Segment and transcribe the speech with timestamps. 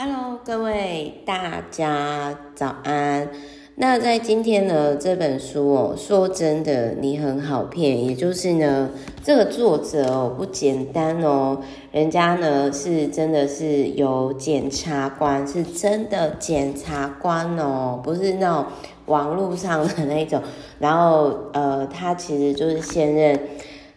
[0.00, 3.28] Hello，各位大家早安。
[3.74, 8.06] 那在今天呢，这本书哦，说真的，你很好骗。
[8.06, 8.90] 也就是呢，
[9.24, 18.66] 这个作者哦不简单哦，人家呢是真的是有检察官，是真的检察官哦，不是那种
[19.06, 20.40] 网络上的那种。
[20.78, 23.36] 然后呃，他其实就是现任。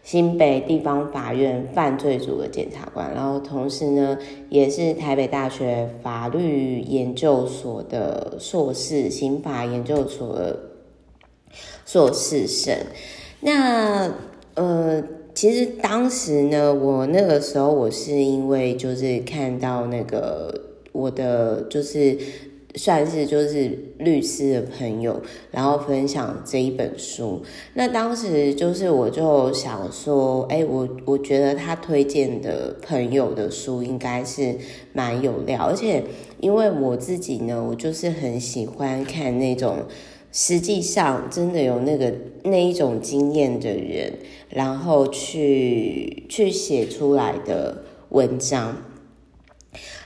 [0.03, 4.17] 新北地方法院犯罪组的检察官，然后同时呢，
[4.49, 10.59] 也是台北大学法律研究所的硕士，刑法研究所的
[11.85, 12.75] 硕士生。
[13.41, 14.11] 那
[14.55, 20.53] 呃，其实当时呢，我那个时候我是因为就是看到那个
[20.91, 22.17] 我的就是。
[22.75, 25.21] 算是就是律师的朋友，
[25.51, 27.41] 然后分享这一本书。
[27.73, 34.55] 那当时就是我就想说，哎，我我觉得他推荐的朋友的书应该是
[34.93, 36.03] 蛮有料，而且
[36.39, 39.79] 因为我自己呢，我就是很喜欢看那种
[40.31, 44.13] 实际上真的有那个那一种经验的人，
[44.49, 48.77] 然后去去写出来的文章。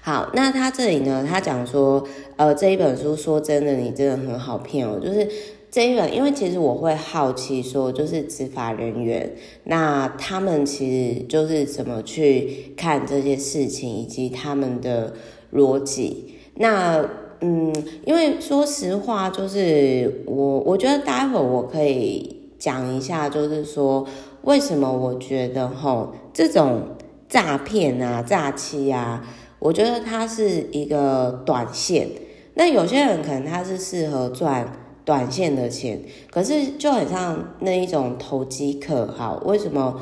[0.06, 5.00] 好，那他这里呢，他讲说，呃，这一本书说真的，你真的很好骗哦。
[5.04, 5.28] 就是
[5.72, 9.34] 这一本，因为其实我会好奇说，就是执法人员，
[9.64, 15.12] 那他们其实就是怎么去看这些事情，以及他们的
[15.52, 16.36] 逻辑。
[16.58, 17.04] 那
[17.40, 17.74] 嗯，
[18.06, 24.06] 因为说实话，就是我我觉得待会我可以讲一下，就是说
[24.44, 26.90] 为什么我觉得吼这种
[27.28, 29.28] 诈骗啊、诈欺啊。
[29.66, 32.08] 我觉得它是一个短线，
[32.54, 34.72] 那有些人可能他是适合赚
[35.04, 36.00] 短线的钱，
[36.30, 40.00] 可是就很像那一种投机客，好，为什么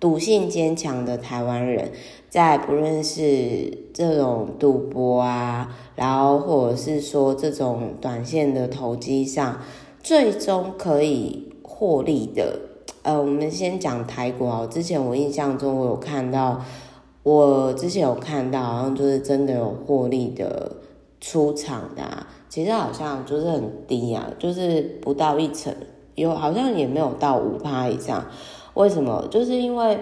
[0.00, 1.92] 赌性坚强的台湾人
[2.28, 9.60] 在不论是这种赌博啊，然后或者是说这种短线的投机上，
[10.02, 12.58] 最终可以获利的？
[13.04, 16.64] 呃，我们先讲台股啊，之前我印象中我有看到。
[17.24, 20.70] 我之前有看到，好像就是真的有获利的
[21.22, 25.74] 出场的啊，其实好像就是很低啊，就是不到一成，
[26.16, 28.26] 有好像也没有到五趴以上。
[28.74, 29.26] 为什么？
[29.30, 29.98] 就是因为，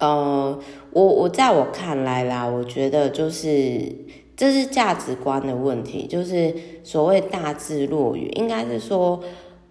[0.00, 0.58] 呃，
[0.90, 3.94] 我我在我看来啦，我觉得就是
[4.36, 6.52] 这是价值观的问题，就是
[6.82, 9.20] 所谓大智若愚，应该是说，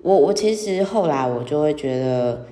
[0.02, 2.46] 我我其实后来我就会觉得。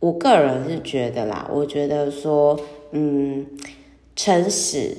[0.00, 2.58] 我个人是觉得啦，我觉得说，
[2.92, 3.44] 嗯，
[4.14, 4.96] 诚实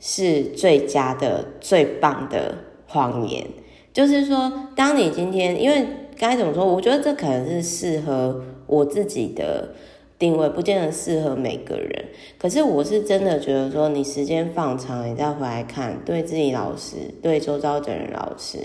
[0.00, 2.56] 是最佳的、最棒的
[2.88, 3.46] 谎言。
[3.92, 6.66] 就是说，当你今天，因为该怎么说？
[6.66, 9.72] 我觉得这可能是适合我自己的
[10.18, 12.06] 定位，不见得适合每个人。
[12.36, 18.58] 可是我是真的觉得说，你时间放长，你再回来看，对自己老实，对周遭的人老实，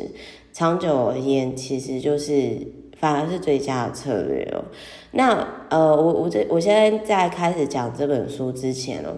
[0.52, 2.58] 长久而言，其实就是。
[3.06, 4.66] 反而是最佳的策略哦。
[5.12, 9.16] 那呃，我我这我现在在开始讲这本书之前哦，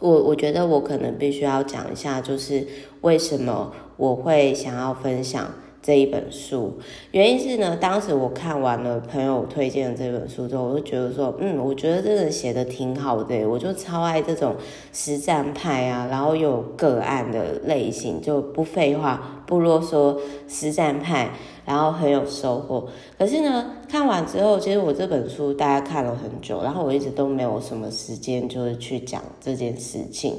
[0.00, 2.66] 我我觉得我可能必须要讲一下，就是
[3.02, 5.48] 为什么我会想要分享
[5.86, 6.72] 这一本书。
[7.12, 14.56] 原因是呢，当时我看完了朋友推荐的这本书之后，我就觉得说，嗯，我觉得这个写的挺好的，我就超爱这种
[14.92, 21.30] 实战派啊，然后有个案的类型，就不废话不啰嗦，实战派。
[21.64, 22.86] 然后很有收获，
[23.18, 30.36] 可是呢，看完之后，其实我这本书大家看了很久，然后我一直都没有什么时间，就是去讲这件事情，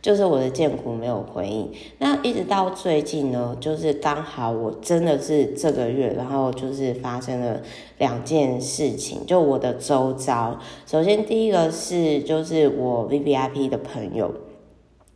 [0.00, 1.70] 就是我的荐骨没有回应。
[1.98, 7.60] 那一直到最近呢，就是刚好我真的是这个月，然后就是发生了
[7.98, 10.58] 两件事情，就我的周遭。
[10.86, 14.32] 首先第一个是，就是我 VVIP 的朋友。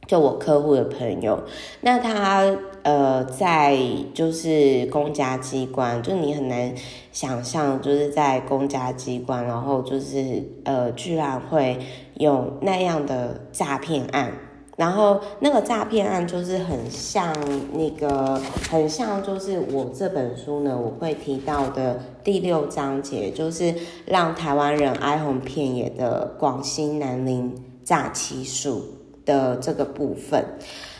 [0.06, 1.44] 就我客户的朋友，
[1.81, 3.75] 那他呃在
[4.12, 6.75] 就是公家机关，就你很难
[7.11, 11.78] 想象，就是在公家机关，然后就是呃居然会
[12.17, 14.31] 有那样的诈骗案，
[14.77, 17.32] 然后那个诈骗案就是很像
[17.73, 18.41] 那个
[18.71, 23.75] 很像就是我这本书呢，我会提到的第六章节，就是
[24.06, 27.55] 让台湾人哀鸿遍野的广西南宁
[27.85, 28.82] 诈欺术。
[29.26, 30.44] 的这个部分，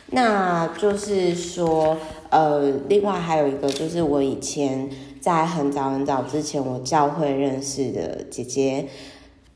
[0.07, 1.95] 那就是说，
[2.31, 4.89] 呃，另外还有一个就是我以前
[5.21, 8.89] 在很早很早之前我教会认识的姐姐，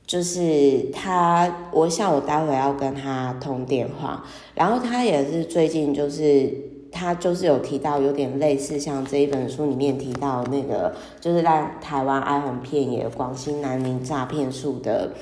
[0.09, 4.25] 就是他，我想我待会要跟他通电话，
[4.57, 6.53] 然后他也是最近就是
[6.91, 15.13] 他就是有提到有点类似像这一本书里面提到那个，就是在台湾哀鸿遍野广西南宁诈骗术的。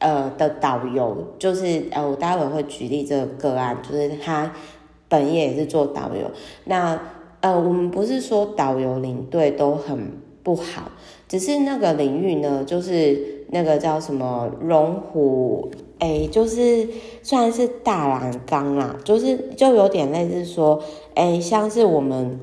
[0.00, 4.52] 呃的导游，就是呃我待会会举例这个个案，就是他
[5.08, 6.30] 本业也是做导游。
[6.66, 6.96] 那
[7.40, 10.12] 呃我们不是说导游领队都很
[10.44, 10.92] 不好，
[11.26, 15.70] 只是那个领域呢，就是那个叫什么龙虎。
[16.00, 16.88] 哎，就是
[17.24, 20.80] 算是大染缸啦，就是就有点类似说，
[21.16, 22.38] 哎，像是我们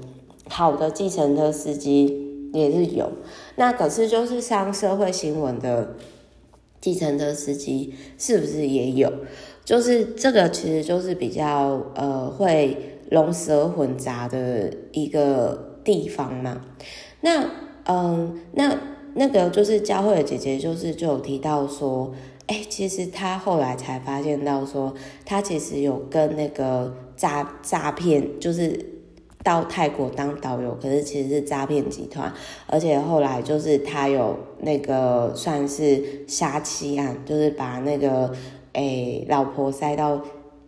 [0.50, 3.10] 好的计程车司机也是有，
[3.56, 5.96] 那可是就是上社会新闻的
[6.82, 9.10] 计程车司机是不是也有？
[9.64, 16.62] 就是这个其实就是比较呃会龙蛇混杂的一个地方嘛。
[17.22, 17.50] 那
[17.86, 18.78] 嗯、那
[19.16, 22.14] 那个就是教会的姐姐就是就有提到说。
[22.48, 24.94] 哎，其实她后来才发现到说，
[25.26, 28.80] 她其实有跟那个诈诈骗，就是
[29.44, 32.32] 到泰国当导游，可是其实是诈骗集团，
[32.68, 38.32] 而且后来就是她有那个算是杀妻案，就是把那个
[38.74, 40.22] 哎老婆塞到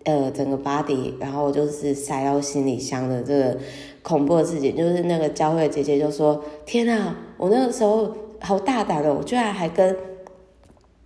[0.05, 3.57] 呃整个 body，然后就是塞到行李箱的这个
[4.01, 9.95] 恐怖的事情，就是那个教会姐姐就说：天哪，我那个时候好大胆的，我居然还跟。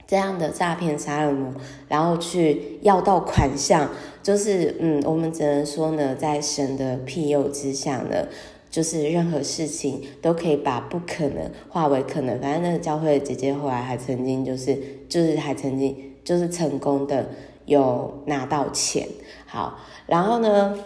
[0.07, 1.53] 这样的诈骗杀人魔，
[1.87, 3.89] 然后去要到款项，
[4.21, 8.27] 就是嗯，我们只能说呢，在神的庇佑之下呢，
[8.69, 12.37] 就是任何事情都可以把不可能化为可能。
[12.41, 15.95] 反正那个教会的姐姐后来还曾经就是就是还曾经
[16.25, 17.29] 就是成功的
[17.63, 19.07] 有拿到钱。
[19.45, 20.77] 好，然后呢，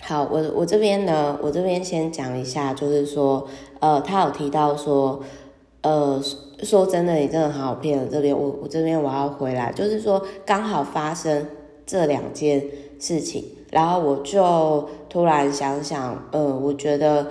[0.00, 3.46] 好，我我这边呢，我这边先讲一下，就是说，
[3.80, 5.20] 呃，他有提到说，
[5.82, 6.22] 呃。
[6.60, 8.10] 说真的，你真的很好骗。
[8.10, 11.46] 这边我我这边我要回来，就是说刚好发生
[11.86, 12.60] 这两件
[12.98, 17.28] 事情，然后我就突然想想，呃，我觉得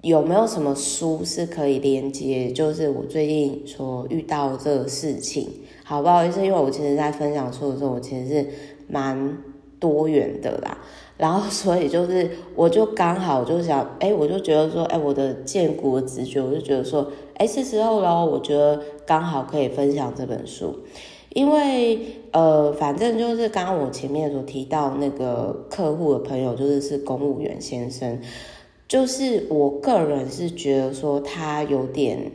[0.00, 5.48] 有没有什么书是可以连接，就是我最近所遇到这个事情。
[5.84, 8.46] 好，不好意思，因为我其实在分享书的时候，我其实是
[8.88, 9.38] 蛮
[9.82, 10.78] 多元的啦。
[11.18, 17.12] 然后所以就是，我就刚好就想，哎，我就觉得说，哎，我的荐骨的直觉，我就觉得说。
[17.34, 20.76] 哎，是时候了，我觉得刚好可以分享这本书，
[21.30, 21.98] 因为
[22.30, 28.20] 呃，反正就是刚刚我前面所提到那个客户的朋友，就是是公务员先生，
[28.86, 32.30] 就是我个人是觉得说他有点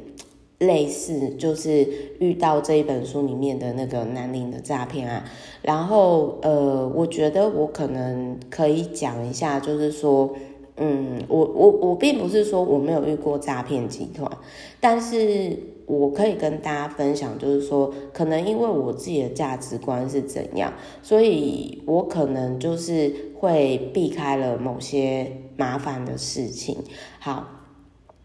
[0.59, 1.87] 类似，就是
[2.19, 5.23] 遇到这一本书里面的那个南宁的诈骗案，
[5.61, 10.33] 然后呃，我觉得我可能可以讲一下，就是说。
[10.79, 14.31] 嗯，我我我并不是说我没有遇过诈骗集团，
[14.79, 15.57] 但是
[15.87, 20.71] 我可以跟大家分享，就是说，可能因为我自己的价值观是怎样，
[21.01, 26.77] 所以我可能就是会避开了某些麻烦的事情。
[27.17, 27.66] 好，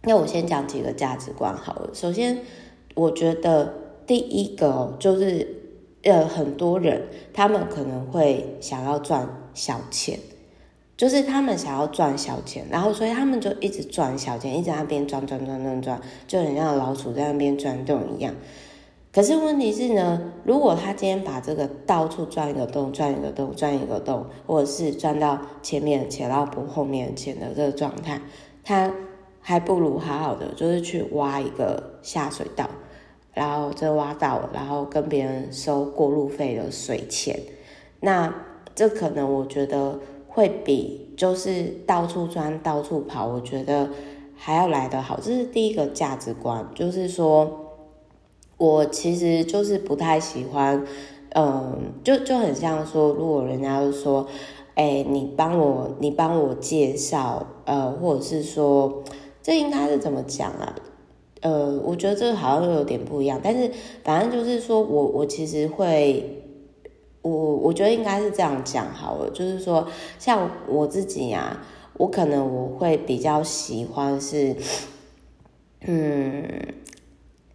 [0.05, 1.91] 那我先讲几个价值观好了。
[1.93, 2.39] 首先，
[2.95, 3.75] 我觉得
[4.07, 5.47] 第一个就是，
[6.03, 7.03] 呃，很多人
[7.33, 10.19] 他们可能会想要赚小钱。
[10.95, 18.33] 就是他们想要赚小钱，然后所以他们就一直赚小钱，一直在那边赚赚赚赚赚，就很像老鼠在那边转动一样。
[19.13, 28.21] 可是问题是呢，如果他今天把这个到处钻一个洞，钻一个洞，钻一个洞，或者是钻到前面的钱，然后补后面的钱的这个状态，
[28.63, 28.93] 他
[29.43, 32.71] 还不如好好的就是去挖一个下水道，
[33.35, 37.39] 然后这挖到，然后跟别人收过路费的水钱。
[38.01, 38.33] 那
[38.75, 39.99] 这可能我觉得。
[40.35, 43.91] 会比就是到处钻、到处跑，我觉得
[44.35, 45.21] 还要来得好。
[45.21, 47.69] 这是第一个价值观，就是说，
[48.57, 50.87] 我其实就是不太喜欢，
[51.35, 54.27] 嗯，就就很像说，如果人家就说，
[54.75, 59.03] 哎，你帮我，你帮我介绍，呃，或者是说，
[59.43, 60.75] 这应该是怎么讲啊？
[61.41, 63.71] 呃，我觉得这好像有点不一样，但是
[64.05, 66.39] 反正就是说我我其实会。
[67.25, 69.87] 我我觉得应该是这样讲好了，就是说，
[70.19, 71.63] 像我自己呀、啊，
[71.97, 74.57] 我可能我会比较喜欢是，
[75.83, 76.45] 嗯，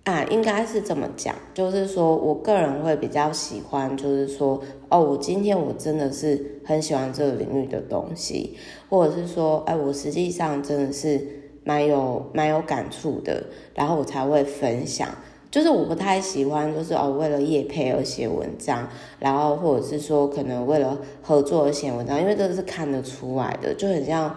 [0.06, 8.56] 啊，应该是这么讲，就是说我个人会比较喜欢，就是说，哦，我今天我真的是很喜欢这个领域的东西，
[8.90, 13.44] 或者是说，哎，我实际上真的是蛮有蛮有感触的，
[13.76, 15.10] 然后我才会分享。
[15.52, 18.88] 就是我不太喜欢，就是哦，为了业配而写文章，
[19.20, 24.34] 然后或者是说可能为了合作而写文章，因为这个是看得出来的，就很像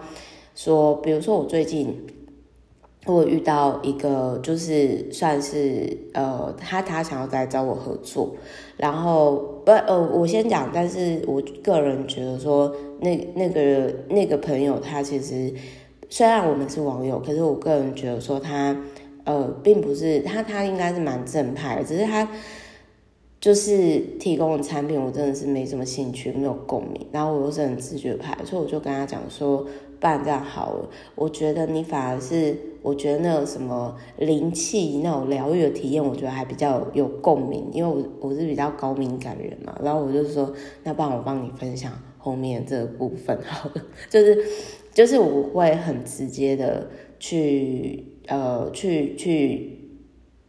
[0.55, 2.05] 说，比如说我最近
[3.05, 8.35] 我遇到一个，就是算是呃，他他想要再找我合作，
[8.77, 9.35] 然后
[9.65, 15.53] 不呃，我先讲，但是我个人觉得说，那那个那个朋友他其实
[16.11, 18.77] 虽然我们是网友，可是我个人觉得说他。
[19.23, 22.27] 呃，并不是他，他应该是蛮正派的，只是他
[23.39, 27.05] 就是提供的产品，我真的是没什么兴趣，没有共鸣。
[27.11, 29.59] 然后我又是很直觉派，所以我就跟他讲说，
[29.99, 39.79] 不然这样好了，我觉得你反而是，我觉得那种什么灵气那种疗愈的体验，我觉得还比较有共鸣，因为我我是比较高敏感人嘛。
[39.83, 40.51] 然后我就说，
[40.83, 44.43] 那不然我帮你分享后面这部分好了， 就是
[44.93, 49.77] 就是我会很直接的去呃去去。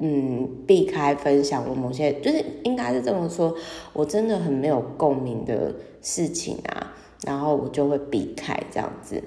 [0.05, 3.55] 嗯，避开分享我某些，就是应该是这么说，
[3.93, 6.93] 我真的很没有共鸣的事情啊，
[7.25, 9.23] 然后我就会避开这样子。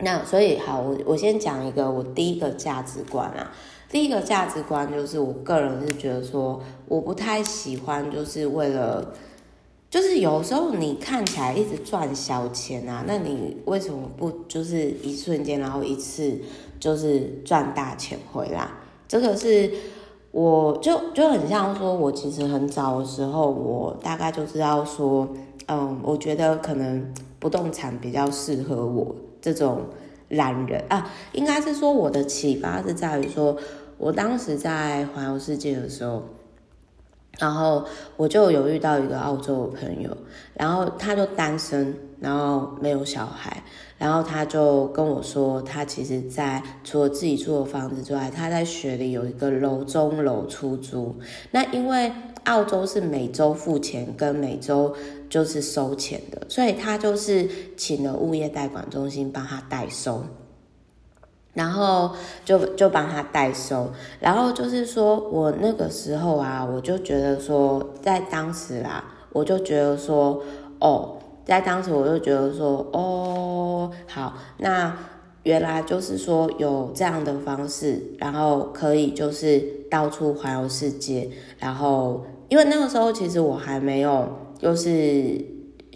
[0.00, 3.50] 那所以好，我我先讲一个我第一个价值观啊，
[3.88, 9.14] 第一个价值观就是我个人是觉得说，我不太喜欢就是为了，
[9.90, 16.38] 就是有时候你看起来一直赚小钱啊，那你为什么不就是一瞬间，然后一次
[16.78, 18.70] 就是赚大钱回来？
[19.08, 19.68] 这个是，
[20.30, 25.28] 我就就很像说，我其实很早的时候，我大概就知道说，
[25.66, 29.80] 嗯，我觉得可能不动产比较适合我这种
[30.28, 33.56] 懒人啊，应该是说我的启发是在于说，
[33.98, 36.22] 我当时在环游世界的时候。
[37.40, 37.84] 然后
[38.16, 40.16] 我就有遇到一个澳洲的朋友，
[40.54, 43.62] 然后他就单身，然后没有小孩，
[43.98, 51.16] 然后他就跟我说，他其实，在除了自己住的房子之外，他在雪梨有一个楼中楼出租。
[51.50, 52.12] 那因为
[52.44, 54.94] 澳洲是每周付钱跟每周
[55.28, 60.22] 就是收钱的，所以他就是请了物业代管中心帮他代收。
[61.60, 62.10] 然后
[62.42, 70.42] 就就帮他代收，然后就是说我那个时候啊，我就觉得说，在当时啦，我就觉得说，
[70.78, 74.96] 哦，在当时我就觉得说，哦，好，那
[75.42, 84.26] 原来就是说有这样的方式，然后可以就是到处环游世界，然后因为那个时候其实我还没有，
[84.58, 85.44] 就是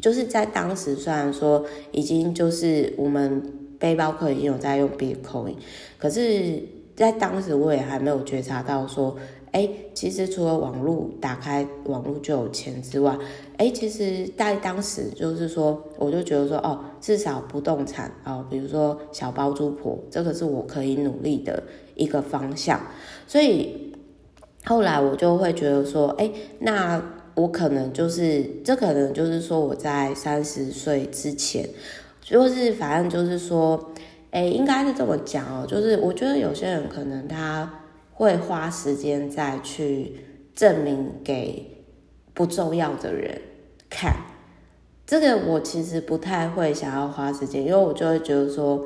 [0.03, 3.61] 就是在当时虽然说已经就是我们。
[3.79, 5.55] 背包客已经有在用 Bitcoin，
[5.99, 6.63] 可是，
[6.97, 9.17] 在当时我也还没有觉察到说，
[9.51, 13.17] 哎，其实除了网络打开网络就有钱之外，
[13.57, 21.63] 哎，其实在当时就是说，我就觉得说，哦，至少不动产哦，比如说小包租婆，这个是我可以努力的
[21.95, 22.81] 一个方向。
[23.27, 23.93] 所以
[24.65, 27.03] 后来我就会觉得说，哎，那
[27.35, 31.69] 我可能就是，这可能就是说我在三十岁之前。
[32.25, 33.93] 就是反正就是说，
[34.31, 35.67] 哎、欸，应该是这么讲哦。
[35.67, 37.71] 就是我觉得有些人可能他
[38.15, 40.17] 会花时间再去
[40.55, 41.85] 证明给
[42.33, 43.43] 不重要的人
[43.91, 44.17] 看，
[45.07, 48.83] 这个我其实不太会想要花时间，因为我就会觉得说，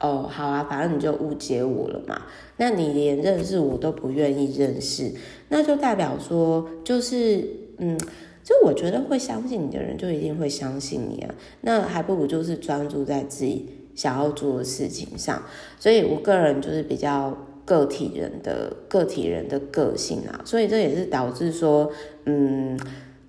[0.00, 2.22] 哦，好啊，反正你就误解我了嘛。
[2.56, 5.12] 那你连认识我都不愿意认识，
[5.50, 7.46] 那就代表说，就是
[7.78, 7.96] 嗯。
[8.44, 11.32] 就我觉得会相信你的人，就一定会相信你啊。
[11.60, 15.40] 那还不如就是专注在自己想要做的事情上。
[15.78, 20.40] 所以我个人就是比较个体人的个体人的个性啊。
[20.44, 21.88] 所以这也是导致说，
[22.24, 22.76] 嗯，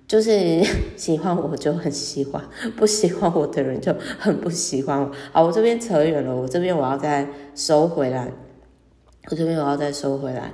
[0.08, 0.64] 就是
[0.96, 2.42] 喜欢我就很喜欢，
[2.76, 5.12] 不喜欢我的人就很不喜欢我。
[5.30, 8.32] 好，我这边扯远了，我这边我要再收回来。
[9.30, 10.52] 我这边我要再收回来。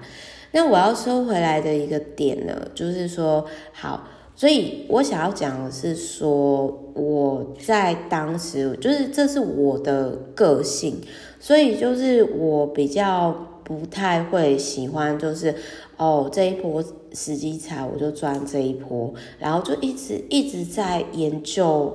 [0.53, 4.07] 那我要收回来的一个点呢，就是说，好。
[4.41, 10.99] 所以我想要讲的是说，我在当时就是这是我的个性，
[11.39, 15.55] 所以就是我比较不太会喜欢，就是
[15.99, 16.83] 哦这一波
[17.13, 21.95] 时机财我就赚这一波，然后就一直一直在研究。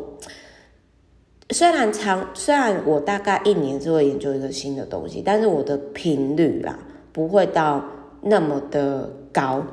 [1.49, 6.77] 虽然长，虽然我大概一年就会研究一个新的东西，但是我的频率啊
[7.11, 7.83] 不会到
[8.21, 9.65] 那么的高。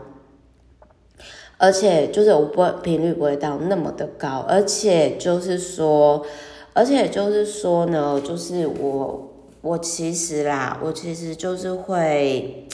[1.63, 6.27] 而且就是我不频率不会到那么的高，而且就是说，
[6.73, 12.67] 而且就是说呢，就是我我其实啦，我其实就是会，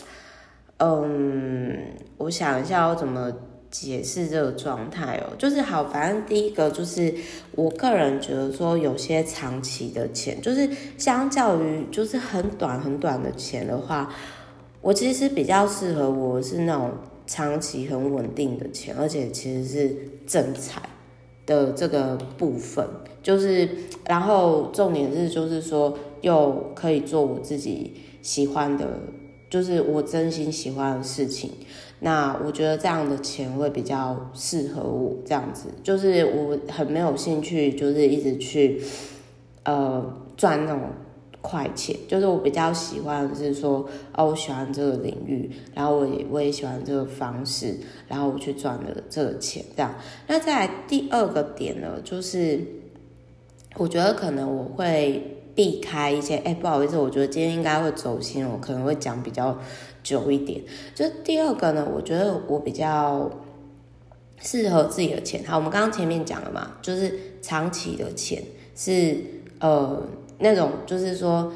[0.79, 1.77] 嗯，
[2.17, 3.31] 我想一下我怎么
[3.71, 7.15] 解释这个状态哦，就是好，反正第一个就是
[7.57, 10.67] 我个人觉得说，有些长期的钱，就是
[10.97, 14.11] 相较于就是很短很短的钱的话，
[14.81, 16.91] 我其实比较适合我是那种。
[17.29, 20.81] 长期很稳定的钱，而且其实是正财
[21.45, 22.85] 的这个部分，
[23.23, 23.69] 就是，
[24.07, 27.93] 然后重点是就是说，又可以做我自己
[28.23, 28.99] 喜欢的，
[29.51, 31.51] 就是我真心喜欢的事情。
[32.01, 38.81] 那我觉得这样的钱会比较适合我，这样子，就是我很没有兴趣，就是一直去，
[39.65, 40.81] 呃，赚那种。
[41.49, 47.75] 快钱，就是我比较喜欢是说，哦，我喜欢这个领域，然后我也我也喜欢这个方式，
[48.07, 49.95] 然后我去赚了这个钱，这样。
[50.27, 52.61] 那再来第二个点呢，就是
[53.77, 59.59] 我觉得可能我会避开一些，哎，不好意思，我觉得今天应该会走心，我可能会讲比较
[60.03, 60.61] 久一点。
[60.95, 63.31] 就第二个呢，我觉得我比较
[64.43, 65.43] 适合自己的钱。
[65.47, 68.43] 好，我们刚刚前面讲了嘛，就是长期的钱
[68.77, 69.17] 是
[69.61, 70.03] 呃。
[70.39, 71.53] 那种就是说，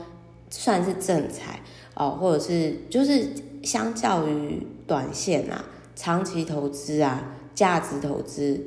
[0.50, 1.60] 算是正财
[1.94, 3.28] 哦，或者是就是
[3.62, 8.60] 相较于短线啊、长期投资啊、价值投资，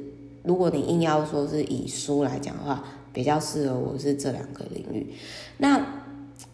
[0.43, 5.13] 如果你硬要说是以书来讲的话，比较适合我是这两个领域。
[5.57, 6.03] 那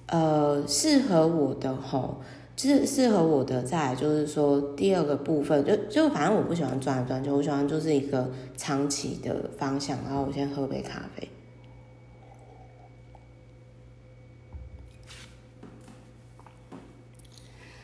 [0.07, 2.21] 呃，适合我的吼，
[2.55, 9.97] 就是适合我的，再就是说第二个部分，就就反正我不喜欢转来转去，我喜欢就是一个长期的方向。
[10.03, 11.27] 然后我先喝杯咖啡。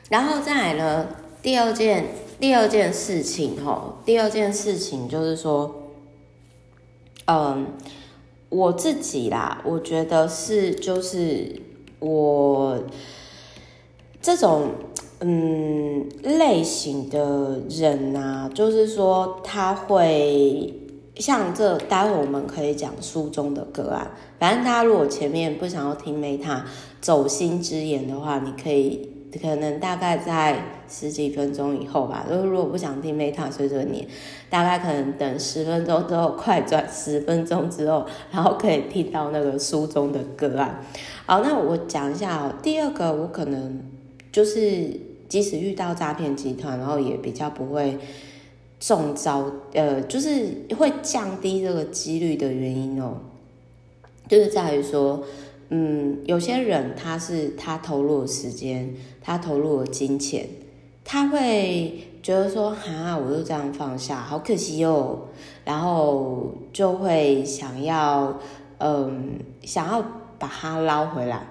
[0.10, 1.08] 然后再来呢，
[1.42, 2.06] 第二件
[2.40, 5.76] 第二件事情吼，第二件事情就是说，
[7.26, 7.68] 嗯，
[8.48, 11.62] 我自己啦，我觉得是就是
[12.00, 12.82] 我
[14.22, 14.70] 这种
[15.20, 20.74] 嗯类型的人呐，就是说他会
[21.18, 24.10] 像这，待会我们可以讲书中的个案。
[24.40, 26.62] 反正大家如果前面不想要听 Meta
[27.02, 29.17] 走心之言的话，你可以。
[29.42, 30.58] 可能大概在
[30.90, 32.26] 十几分钟以后吧。
[32.30, 34.08] 如果不想听 Meta 碎碎念，
[34.50, 40.80] 大概可能等十分钟之后，快转十分钟之后，然后可以听到那个书中的歌啊。
[41.26, 42.54] 好，那我讲一下哦。
[42.64, 43.82] 第二个，我可能
[44.32, 44.92] 就是
[45.28, 47.98] 即使遇到诈骗集团，然后也比较不会
[48.80, 53.18] 中招，呃，就是会降低这个几率的原因哦，
[54.30, 55.22] 就是在于说。
[55.70, 60.48] 嗯，有些人他是他投入了时间，他投入了金钱，
[61.04, 65.28] 他会觉得说，哈，我就这样放下，好可惜哟，
[65.66, 68.40] 然后就会想要，
[68.78, 70.02] 嗯，想要
[70.40, 71.46] 把它捞回来。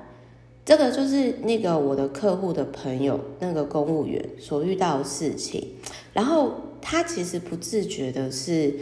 [0.64, 5.62] 这个就是那个我的客户的朋友，那个公务员所遇到的事情。
[6.14, 8.74] 然后他其实不自觉的是，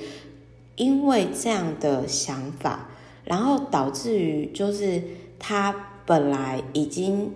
[0.76, 2.88] 因为这样的想法，
[3.24, 5.02] 然后导致于就是。
[5.46, 7.30] 他本来已经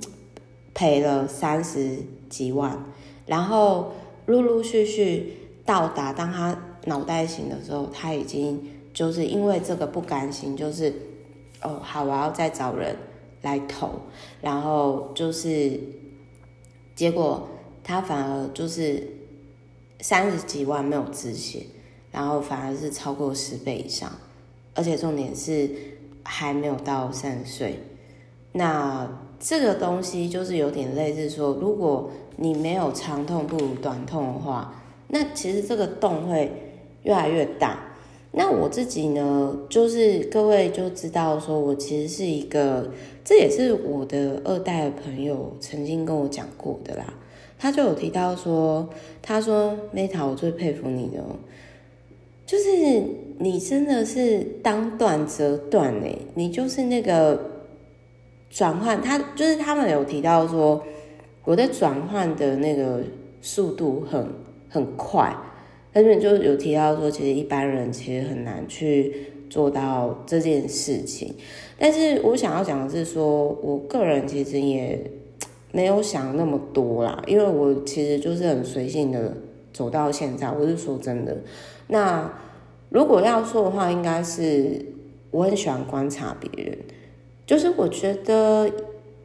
[0.73, 1.99] 赔了三十
[2.31, 2.83] 几万，
[3.27, 3.93] 然后
[4.25, 10.91] 陆陆续续到达，当他脑袋醒的时候，他已经就是因为这个不甘心，就是
[11.61, 12.97] 哦好，我要再找人
[13.43, 13.91] 来投，
[14.41, 15.79] 然后就是
[16.95, 17.47] 结果
[17.85, 19.07] 他反而就是
[20.01, 21.67] 三十几万没有止血，
[22.11, 24.11] 然后反而是超过十倍以上，
[24.73, 25.71] 而且重点是
[26.23, 27.79] 还没有到三十岁。
[28.59, 34.75] 那这个东西就是有点类似说，如果你没有长痛不如短痛的话，
[35.07, 36.51] 那其实这个洞会
[37.05, 37.79] 越来越大。
[38.33, 42.91] 那我自己呢，就是各位就知道说，我其实是一个，
[43.25, 47.15] 这也是我的二代的朋友曾经跟我讲过的啦。
[47.61, 48.89] 他就有提到说，
[49.23, 51.23] 他说 Meta，我最佩服你的，
[52.45, 53.03] 就是
[53.39, 57.58] 你真的是当断则断诶，你就是那个。
[58.51, 60.83] 转换，他就是他们有提到说，
[61.45, 63.03] 我在转换的那个
[63.41, 64.27] 速度很
[64.69, 65.35] 很快，
[65.93, 69.15] 但是就有提到说，其实一般人其实很难去
[69.51, 71.35] 做到这件事情。
[71.79, 74.99] 但是我想要讲的是说，我个人其实也
[75.71, 79.33] 没有想那么多啦，因为我其实就是很随性的
[79.73, 80.51] 走到现在。
[80.51, 81.37] 我是说真的，
[81.87, 82.33] 那
[82.89, 84.85] 如果要说的话，应该是
[85.31, 86.79] 我很喜欢观察别人。
[87.49, 88.71] 就是我觉得，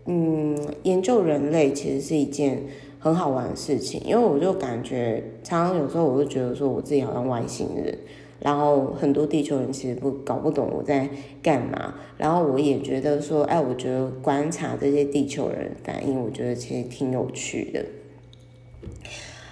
[0.06, 2.64] 嗯，研究人类其实是一件
[2.98, 7.98] 很好玩的事情，因为我就感觉，常常有时候我就觉得说，我自己好像外星人，
[8.40, 11.10] 然后很多地球人其实不搞不懂我在
[11.42, 17.84] 干嘛，然后我也觉得说，哎，我觉得观察这些地球人反应，我觉得其实挺有趣的。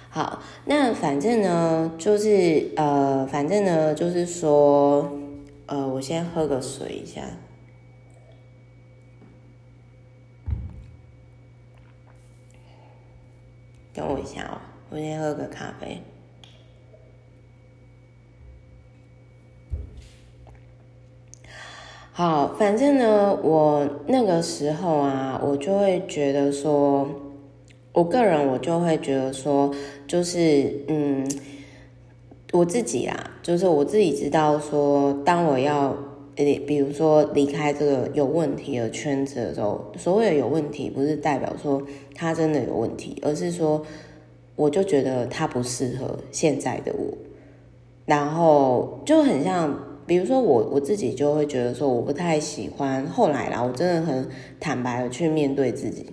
[0.08, 5.12] 好，那反正呢，就是呃，反正呢，就是说，
[5.66, 7.22] 呃，我先喝个水一下。
[13.94, 14.58] 等我一下哦，
[14.90, 16.00] 我先喝个咖啡。
[22.14, 27.08] 好，反正呢，我那个时候啊，我就会觉得说，
[27.92, 29.74] 我个人我就会觉得说，
[30.06, 31.26] 就是嗯，
[32.52, 35.96] 我自己啊，就是我自己知道说，当我要
[36.36, 41.82] 诶，比如说离开这个有问题的圈子的时候，所谓的有问题，不是代表说
[42.14, 43.84] 他真的有问题，而是说，
[44.56, 47.18] 我就觉得他不适合现在的我，
[48.06, 53.06] 然后就很像，比如说我我自己就会觉得说，我不太喜欢。
[53.06, 54.26] 后来啦，我真的很
[54.58, 56.06] 坦白的去面对自己，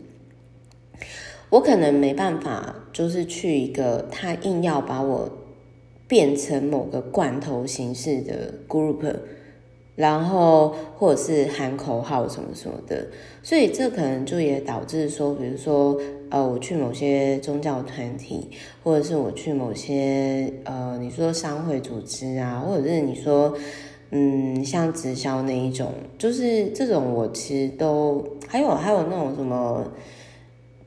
[1.50, 5.30] 我可能没办法，就是去一个他硬要把我
[6.10, 9.16] 变成某个罐头形式的 group。
[10.00, 13.06] 然后或者是喊口号什么什么的，
[13.44, 18.48] 所以这可能就也导致说，比如说，呃，我去某些宗教团体，
[18.82, 23.54] 或者是我去某些呃，你说商会组织啊，或者是你说，
[24.12, 29.86] 嗯，像直销那一种，就是这种，我其实都还有还有那种什么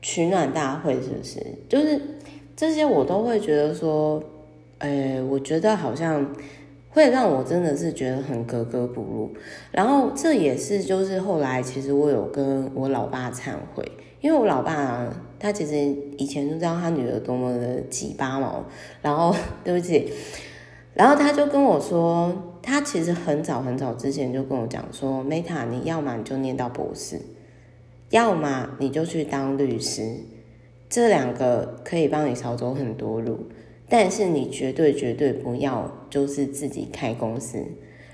[0.01, 1.39] 取暖大会，是不是？
[1.69, 2.01] 就是
[2.55, 4.23] 这些我都会觉得说，
[4.79, 6.25] 呃，我觉得好像。
[6.93, 9.31] 会让我真的是觉得很格格不入，
[9.71, 13.83] 然后这也是就是后来其实我有跟我老爸忏悔，
[14.21, 15.73] 因为我老爸啊，他其实
[16.19, 18.63] 以前就知道他女儿多么的几八毛，
[19.01, 20.13] 然后对不起，
[20.93, 27.19] 然后他就跟我说，他其实很早很早之前就跟我讲说，Meta，你要么你就念到博士，
[28.11, 30.17] 要么你就去当律师，
[30.87, 33.39] 这两个可以帮你少走很多路。
[33.89, 37.63] 但是你绝对绝对不要就是自己开公司。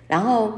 [0.07, 0.51] 然后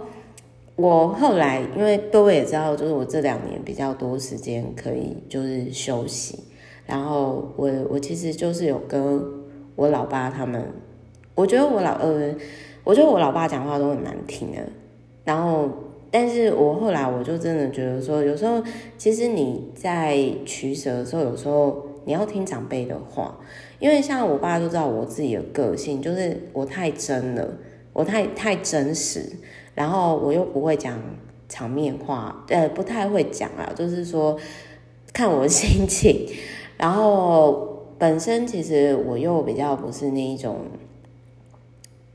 [0.76, 6.40] 我后来，因为各位也知道，就是我这两年比较多时间可以就是休息。
[6.88, 9.22] 然后我我其实就是有跟
[9.76, 10.66] 我老爸他们，
[11.36, 12.34] 我觉得我老呃，
[12.84, 14.58] 我觉得我老爸讲话都很难听的。
[15.24, 15.70] 然后，
[16.10, 18.64] 但是我后来我就真的觉得说，有时候
[18.98, 23.38] 其实你在取舍的时候，有时候你要听长辈的话。
[23.82, 27.58] 因为像我爸就知道我自己的个性，就是我太真了，
[27.94, 29.26] 我太太真实，
[29.74, 31.00] 然后我又不会讲
[31.50, 34.38] 场面话，呃，不太会讲啊，就是说
[35.12, 36.28] 看我心情，
[36.78, 40.60] 然后本身其实我又比较不是那一种，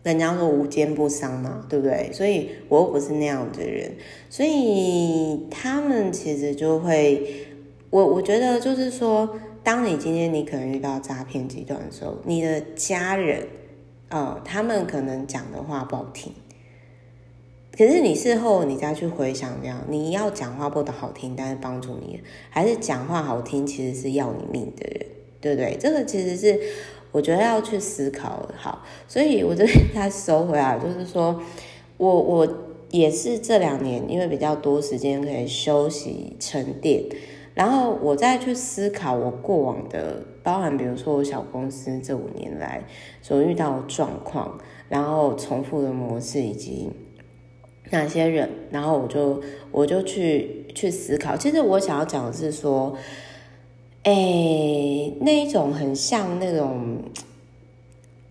[0.05, 2.13] 人家说无奸不商嘛，对不对？
[2.13, 3.91] 所以我又不是那样的人，
[4.31, 7.49] 所以他们其实就会，
[7.91, 9.29] 我我觉得就是说。
[9.67, 13.49] 当你今天你可能遇到诈骗集团的时候，你的家人，
[14.11, 16.33] 呃，他们可能讲的话不好听，
[17.77, 25.07] 可是你事后你再去回想，这样你要讲话不得好听，但是帮助你，还是讲话好听，其实是要你命的人，
[25.41, 25.77] 对不对？
[25.81, 26.61] 这个其实是
[27.11, 28.49] 我觉得要去思考。
[28.57, 31.43] 好，所以我这边再收回来，就是说
[31.97, 32.49] 我我
[32.93, 37.03] 也是这两年因为比较多时间可以休息沉淀。
[37.57, 42.85] 然后我再去思考我过往的，包含比如说我小公司这五年来
[43.23, 44.59] 所遇到的状况，
[44.91, 46.91] 然后重复的模式以及
[47.91, 49.43] 哪些人，然后我就
[49.73, 51.35] 我就去去思考。
[51.35, 52.95] 其实我想要讲的是说，
[54.03, 54.13] 哎，
[55.23, 56.99] 那一种很像那种，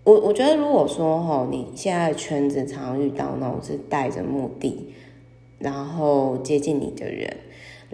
[0.03, 4.93] 我我觉得如果说哈，你现在圈子常常遇到那种是带着目的，
[5.57, 7.35] 然后接近你的人。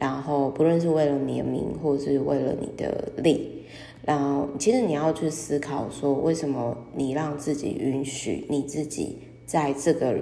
[0.01, 3.63] 然后，不论是为了你的名，或是为了你的利，
[4.03, 10.19] 然后其实你要去思考说，为什么你让自己允许你自己在这个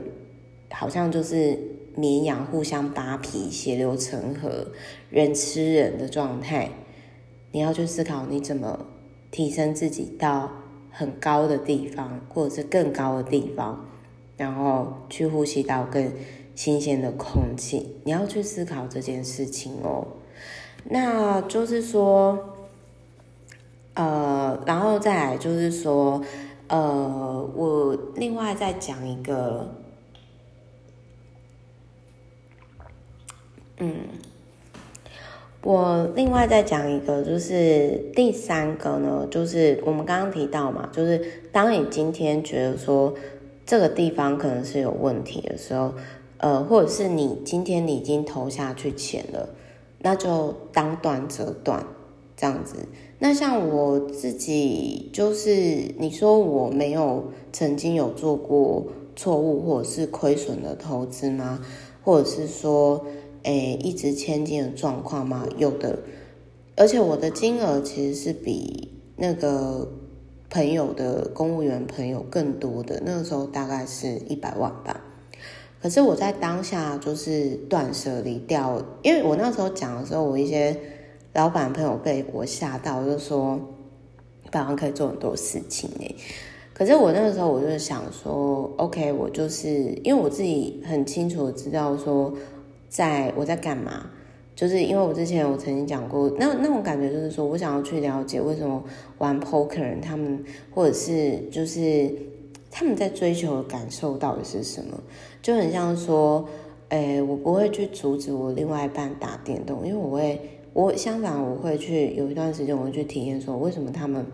[0.71, 1.57] 好像就是
[1.95, 4.67] 绵羊互相扒皮、血流成河、
[5.09, 6.69] 人吃人的状态？
[7.53, 8.85] 你要去思考你怎么
[9.31, 10.51] 提升自己到
[10.91, 13.85] 很高的地方，或者是更高的地方，
[14.35, 16.11] 然后去呼吸到更。
[16.59, 20.05] 新鲜的空气，你要去思考这件事情哦。
[20.83, 22.37] 那就是说，
[23.93, 26.21] 呃，然后再来就是说，
[26.67, 29.73] 呃，我另外再讲一个，
[33.77, 33.95] 嗯，
[35.63, 43.13] 我另外再讲一个，就是第三个呢，就是我们刚刚提到嘛，就是当你今天觉得说
[43.65, 45.93] 这个地方可能是有问题的时候。
[46.39, 49.49] 呃，或者是你今天你已经投下去钱了，
[49.99, 51.85] 那就当断则断，
[52.35, 52.77] 这样子。
[53.19, 61.59] 那像我自己，就是你说我没有曾经有做过错误或者是亏损的投资吗？
[62.05, 63.05] 或者是说，
[63.43, 65.45] 诶，一直千金的状况吗？
[65.57, 65.99] 有的，
[66.77, 69.91] 而且我的金额其实是比那个
[70.49, 75.01] 朋友的公务员朋友更多的，那个时候大概是一百万吧。
[75.81, 80.75] 可是我在当下就是断舍离掉，因为我那时候讲的时候，我一些
[81.33, 83.59] 老板朋友被我吓到，就说
[84.45, 86.13] 一百万可以做很多事情哎。
[86.73, 89.69] 可是我那个时候我就想说，OK，我就是
[90.03, 92.33] 因为我自己很清楚知道说，
[92.87, 94.09] 在我在干嘛，
[94.55, 98.83] 就是因为我之前我曾经讲过，那那种感觉就是说我想要去了解为什么
[99.17, 102.09] 玩 poker 人他们或者是就是
[102.71, 104.97] 他们在追求的感受到底是什么，
[105.41, 106.47] 就很像说，
[106.89, 110.39] 诶，我不会去阻止我另外一半打电动，因为我会，
[110.73, 114.25] 我相反我会去有一段时间我会去体验说为什么他们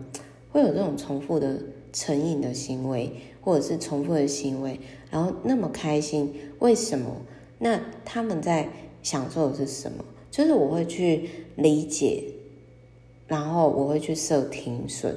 [0.50, 1.58] 会有这种重复的
[1.92, 7.08] 成瘾的行为，或者是重复的行为，然后那么开心，为什么？
[7.58, 8.68] 那他们在
[9.02, 10.04] 享受的是什么？
[10.30, 12.24] 就是我会去理解，
[13.26, 15.16] 然后我会去设停损，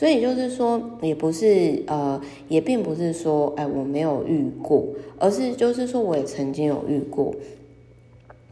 [0.00, 4.82] 所以就是说，也不是呃，也并不是说，哎，我没有遇过，
[5.18, 7.34] 而是就是说，我也曾经有遇过，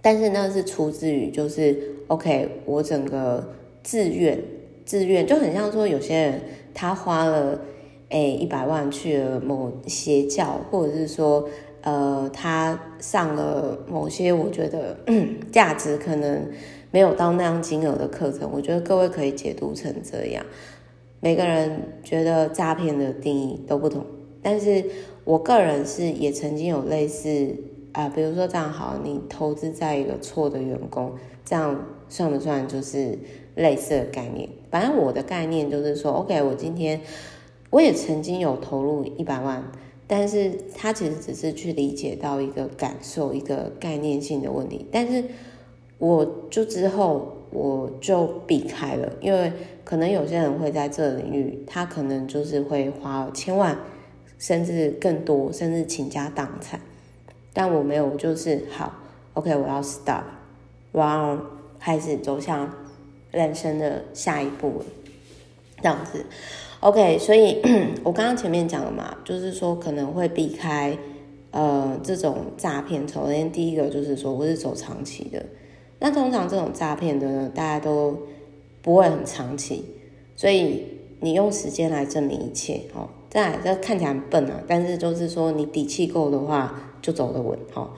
[0.02, 1.74] 但是那是出自于就是
[2.08, 4.38] ，OK，我整个自愿
[4.84, 6.42] 自愿，就很像说有些人
[6.74, 7.58] 他花了
[8.10, 11.48] 哎一百万去了某邪教，或者是说。
[11.80, 14.98] 呃，他上了某些我觉得
[15.52, 16.44] 价值可能
[16.90, 20.44] 没有到那样金额的课程，我觉得各位可以解读成这样。
[21.20, 24.04] 每个人觉得诈骗的定义都不同，
[24.42, 24.84] 但是
[25.24, 27.54] 我个人是也曾经有类似
[27.92, 31.12] 啊、比如说这样好，你投资在一个错的员工，
[31.44, 33.18] 这样算不算就是
[33.56, 34.48] 类似的概念？
[34.70, 37.00] 反正我的概念就是说，OK，我今天
[37.70, 39.64] 我也曾经有投入一百万。
[40.10, 44.86] 但是他其实只是去理解到一个感受，一个概念性的问题。
[44.90, 45.22] 但是
[45.98, 49.52] 我就之后我就避开了，因为
[49.84, 53.78] 可能有些人会在这个领域，他可能就是会花千万，
[54.38, 56.80] 甚至更多，甚至倾家荡产。
[57.52, 58.92] 但我没有，就是好
[59.34, 60.22] ，OK，我要 stop，
[60.92, 61.40] 我要
[61.78, 62.72] 开始走向
[63.30, 64.84] 人生的下一步了，
[65.82, 66.24] 这样子。
[66.80, 67.60] OK，所以
[68.04, 70.96] 我刚刚前面讲了嘛，就是说可能会避开
[71.50, 73.08] 呃这种诈骗。
[73.08, 75.44] 首先第一个就是说我是走长期的，
[75.98, 78.18] 那通常这种诈骗的呢，大家都
[78.82, 79.84] 不会很长期，
[80.36, 80.84] 所以
[81.20, 83.08] 你用时间来证明一切哦。
[83.30, 87.90] 再来，这看起来很笨啊，但是就是说你底气够的话，就走得稳哦。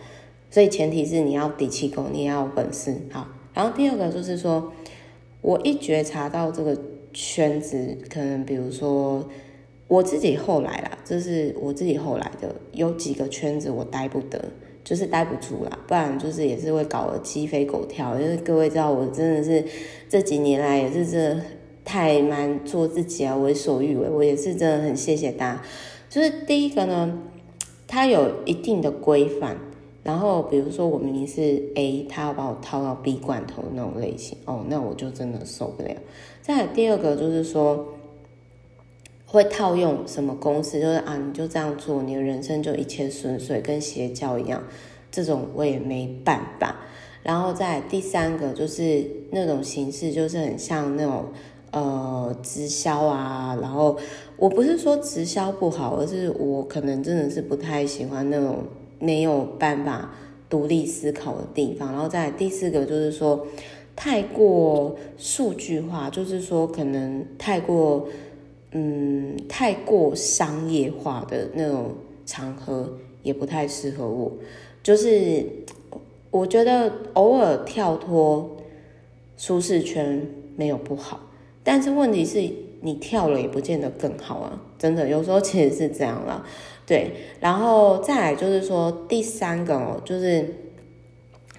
[0.51, 3.29] 所以前提是你要底气够，你也要有本事好。
[3.55, 4.73] 然后第二个就是说，
[5.41, 6.77] 我一觉察到这个。
[7.13, 9.29] 圈子可能，比如说
[9.89, 14.45] 我自己后来啦，这是我自己后来的，有几个圈子我待不得，
[14.83, 18.19] 就是待不住啦，不然就是也是会搞得鸡飞狗跳。
[18.19, 19.65] 因为各位知道，我真的是
[20.09, 21.43] 这几年来也是真
[21.85, 24.09] 太蛮做自己啊，为所欲为。
[24.09, 25.63] 我也是真的很谢谢大家。
[26.09, 27.21] 就是第一个呢，
[27.87, 29.57] 它有一定的规范。
[30.03, 35.95] 然后比如说我明明是 A，他要把我套到 B 罐头那种类型，哦，那我就真的受不了。
[36.41, 37.87] 再第二个就是说，
[39.31, 44.61] 会套用什么公式，就是啊，你就这样做，你的人生就一切顺遂，跟邪教一样，
[45.13, 46.75] 这种我也没办法。
[47.23, 51.27] 然后再第三个就是那种形式，就是很像那种
[51.71, 53.57] 呃直销啊。
[53.63, 53.97] 然后
[54.37, 58.65] 我不是说直销不好，而是我可能真的是不太喜欢那种。
[59.03, 60.11] 没有办法
[60.51, 63.47] 独立思考的地方，然后再第四个就是说，
[63.97, 68.07] 太过数据化，就是说可能太过，
[68.73, 74.33] 嗯，太过商业化的那种场合也不太适合我。
[74.83, 75.45] 就是
[76.31, 78.57] 我觉得偶尔跳脱
[79.37, 81.21] 舒适圈没有不好，
[81.63, 82.49] 但是问题是
[82.81, 86.47] 你跳了也不见得更好啊，真的有时候其实是这样啦。
[86.87, 90.55] 对，然后再来就是说第三个哦，就是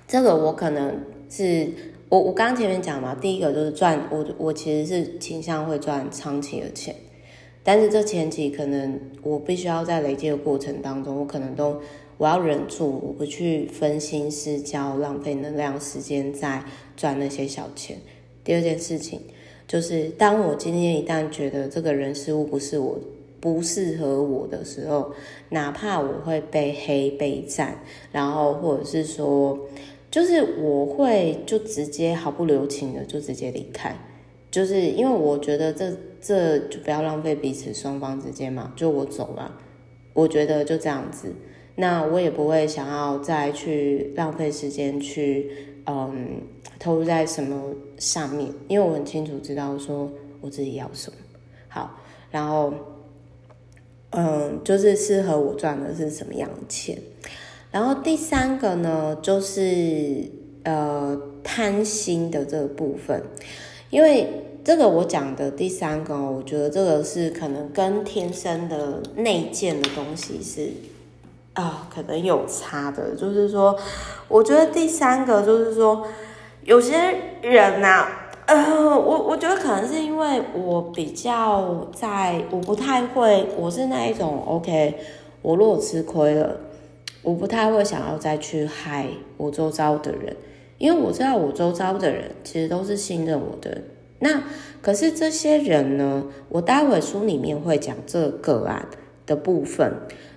[0.07, 1.69] 这个我可能是
[2.11, 6.93] 我我刚刚前面讲嘛，第一个就是赚我我其实是倾向会赚长期的钱，
[7.63, 11.79] 但是这前期可能我必须要在累积的过程当中，我可能都
[12.17, 16.61] 我要忍住，我不去分心失焦，浪费能量时间在
[16.97, 17.97] 赚那些小钱。
[18.43, 19.21] 第二件事情
[19.65, 22.99] 就是，当我今天一旦觉得这个人事物不是我。
[23.41, 25.11] 不适合我的时候，
[25.49, 27.75] 哪怕我会被黑被赞，
[28.11, 29.57] 然后或者是说，
[30.11, 33.97] 就是我会就直接毫不留情的就直接离开，
[34.51, 39.57] 就是因为我觉得这这就不要浪费彼此双方之间嘛，就我走了，
[40.13, 41.33] 我觉得就这样子，
[41.75, 45.49] 那我也不会想要再去浪费时间去
[45.85, 46.41] 嗯
[46.77, 51.17] 投入在什么上面，因为我很清楚知道说我自己要什么，
[51.69, 51.97] 好，
[52.29, 52.73] 然后。
[54.13, 57.01] 嗯，就是适合我赚的是什么样的钱，
[57.71, 60.29] 然后第三个呢，就是
[60.63, 63.23] 呃贪心的这个部分，
[63.89, 70.69] 因为这个我讲的第三个，我觉得这个是可能跟天生的内建的东西是
[71.53, 73.15] 啊，可能有差的。
[73.15, 73.75] 就是说，
[74.27, 76.05] 我觉得第三个就是说，
[76.63, 76.95] 有些
[77.41, 78.05] 人呐、
[78.45, 84.95] 呃，我我觉得可能是因为我比较在，我不太会，我是那一种 OK，
[85.41, 86.55] 我如果吃亏了，
[87.21, 89.07] 我不太会想要再去害
[89.37, 90.35] 我周遭的人，
[90.77, 93.81] 因为我知道我周遭的人其实都是信任我的。
[94.19, 94.43] 那
[94.81, 96.23] 可是这些人呢？
[96.49, 98.87] 我待会书里面会讲这个案
[99.25, 99.91] 的部分。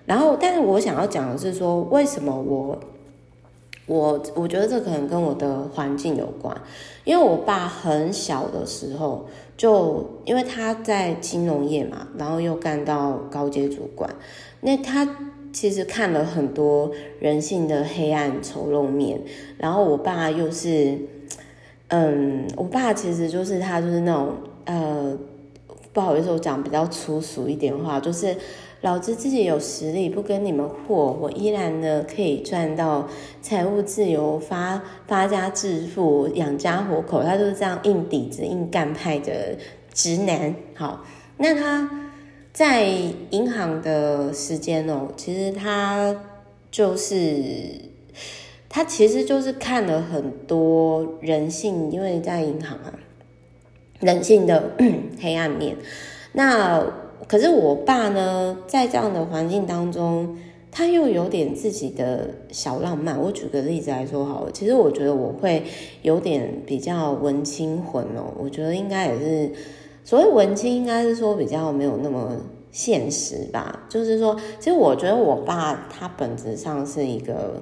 [0.06, 2.78] 然后，但是我想要讲的是说，为什么我
[3.86, 6.54] 我我觉得这可能跟我的环境有关。
[7.04, 14.08] 因为我爸很小的时候就，因为他在金融业嘛，然后又干到高阶主管，
[14.60, 15.06] 那他
[15.54, 19.18] 其实看了很多人性的黑暗丑陋面。
[19.56, 20.98] 然后我爸又是。
[21.88, 24.32] 嗯，我爸其实就是他，就是那种
[24.64, 25.16] 呃，
[25.92, 28.34] 不好意思，我讲比较粗俗一点话，就是
[28.80, 33.06] 老子自己有实力，不跟你们货，我依然呢可以赚到
[33.42, 37.22] 财务自由，发发家致富，养家活口。
[37.22, 39.56] 他就是这样硬底子、硬干派的
[39.92, 40.54] 直男。
[40.74, 41.04] 好，
[41.36, 42.03] 那他
[42.54, 42.86] 在
[43.30, 46.16] 银行的时间哦，其实他
[46.70, 47.92] 就是。
[48.76, 52.92] 他其实就是看了很多人性，因为在银行啊，
[54.00, 54.72] 人性的
[55.22, 55.76] 黑暗面。
[56.32, 56.84] 那
[57.28, 60.36] 可是我爸呢，在这样的环境当中，
[60.72, 63.16] 他又有点自己的小浪漫。
[63.16, 65.62] 我举个例子来说好了，其实我觉得我会
[66.02, 68.34] 有点比较文青魂哦。
[68.36, 69.52] 我觉得应该也是
[70.04, 72.36] 所谓文青，应该是说比较没有那么
[72.70, 73.86] 现实吧。
[73.88, 77.60] 就是说，其实我觉得我爸他本质上是一个。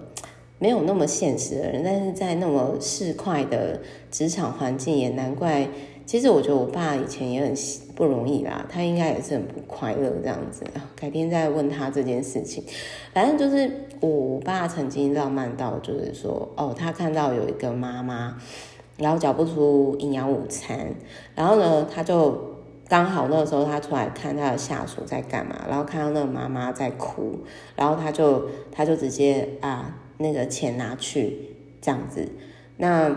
[0.58, 3.80] 没有那么现实的人，但是在那么市侩的
[4.12, 5.68] 职场环境，也难怪。
[6.06, 7.52] 其实我觉得我爸以前也很
[7.96, 10.62] 不容易啦，他应该也是很不快乐这样子。
[10.94, 12.62] 改天再问他这件事情。
[13.12, 18.38] 反正就是我，爸曾经浪漫到，就是说，哦，他看到有一个妈妈，
[19.02, 20.94] 然后缴不出营养午餐，
[21.34, 22.56] 然后呢，他就
[22.88, 27.40] 刚好那个时候他出来看他的下属在干嘛，然后看到那个妈妈在哭，
[27.76, 29.98] 然后他就他就直接啊。
[30.18, 31.36] 那个钱拿去
[31.80, 32.28] 这样子，
[32.76, 33.16] 那因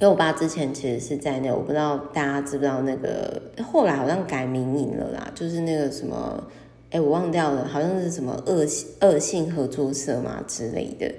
[0.00, 6.44] 为我爸之前其实是在那，我不知道大家知不知道那个，后来好像改民营了啦，就是那个什么，
[6.90, 11.10] 哎，我忘掉了，好像是什么恶性恶性合作社嘛之类的，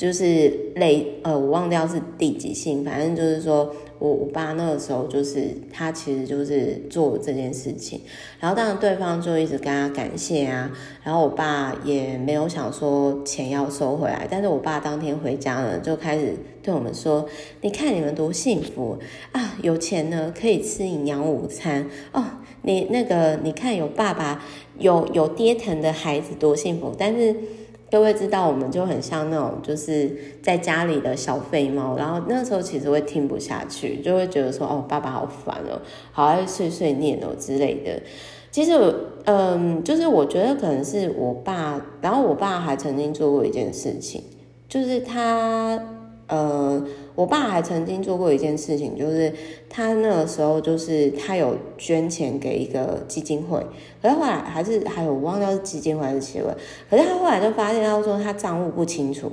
[0.00, 3.70] 就是类呃，我忘掉是第几性，反正就是说。
[4.00, 8.00] 我我爸那个时候就是他其实就是做这件事情，
[8.38, 10.72] 然后当然对方就一直跟他感谢啊，
[11.04, 17.28] 然后我爸也没有想说钱要收回来，但是我爸当天回家呢就开始对我们说
[17.60, 18.98] ：“你看你们多幸福
[19.32, 22.24] 啊，有钱呢可以吃营养午餐哦，
[22.62, 24.42] 你那个你看有爸爸
[24.78, 27.36] 有有爹疼的孩子多幸福，但是。”
[27.90, 30.10] 各位知道，我们就很像那种就是
[30.42, 35.80] 在家里的小废猫，然后那时候其实会听不下去，就会觉得说哦，爸爸好烦哦，
[36.12, 38.00] 好爱碎碎念哦之类的。
[38.50, 38.72] 其实，
[39.24, 44.22] 嗯，就是我觉得可能是我爸，然后我爸还曾经做过一件事情，
[44.68, 45.78] 就是他，
[46.28, 46.84] 呃。
[47.16, 49.30] 我爸还曾经做过一件事情，就是
[49.70, 53.64] 他那个时候就是他有捐钱给一个基金会，
[54.02, 56.52] 可是后来还是还有我忘掉是基金会还是协会，
[56.90, 59.30] 可是他后来就发现他说他账务不清楚，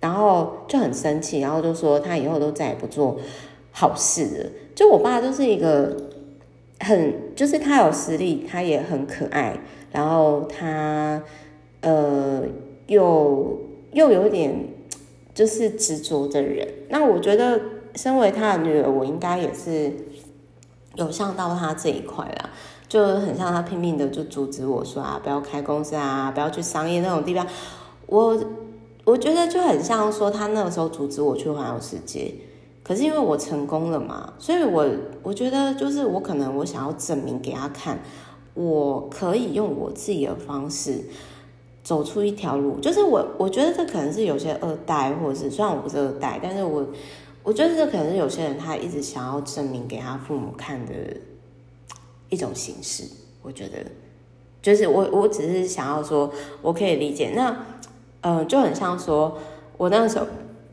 [0.00, 3.18] 然后就很生气，然后就说他以后都再也不做
[3.72, 4.50] 好事了。
[4.74, 5.96] 就我爸就是一个
[6.80, 9.58] 很就是他有实力，他也很可爱，
[9.90, 11.20] 然后他
[11.80, 12.44] 呃
[12.86, 13.58] 又
[13.92, 14.68] 又有点。
[15.34, 17.60] 就是执着的人，那我觉得
[17.94, 19.92] 身为他的女儿，我应该也是
[20.94, 22.50] 有像到他这一块啦，
[22.88, 27.46] 就很像他拼命的就阻止我说啊，不要开公司啊，不要去商业那种地方。
[28.06, 28.38] 我
[29.04, 32.34] 我觉得就很像说他那个时候阻止我去环游世界，
[32.82, 34.86] 可是因为我成功了嘛，所以我
[35.22, 38.00] 我觉得就是我可能我想要证明给他看，
[38.54, 41.04] 我可以用我自己的方式。
[41.82, 46.82] 走出一条路，就是我，我觉得这可能是有些二代，或者是虽然我不是二代，但是我，
[47.44, 50.92] 我觉得这可能是有些人他一直想要证明给他父母看的
[52.30, 53.04] 一种形式。
[53.42, 53.78] 我觉得，
[54.62, 56.32] 就是我，我只是想要说，
[56.62, 57.32] 我可以理解。
[57.36, 57.54] 那，
[58.22, 59.38] 嗯、就很像说，
[59.76, 60.26] 我那个时候，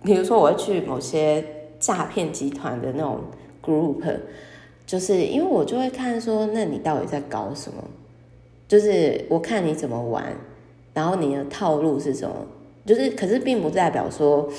[0.04, 1.46] 比如说我会去某些
[1.78, 3.20] 诈骗集团的那种
[3.62, 4.02] group，
[4.86, 7.84] 就是因为我就会看说，那你到底在搞什么？
[8.68, 10.34] 就是我看你怎么玩。
[10.94, 12.36] 然后你的套路是什么？
[12.86, 14.50] 就是，可是并不代表说，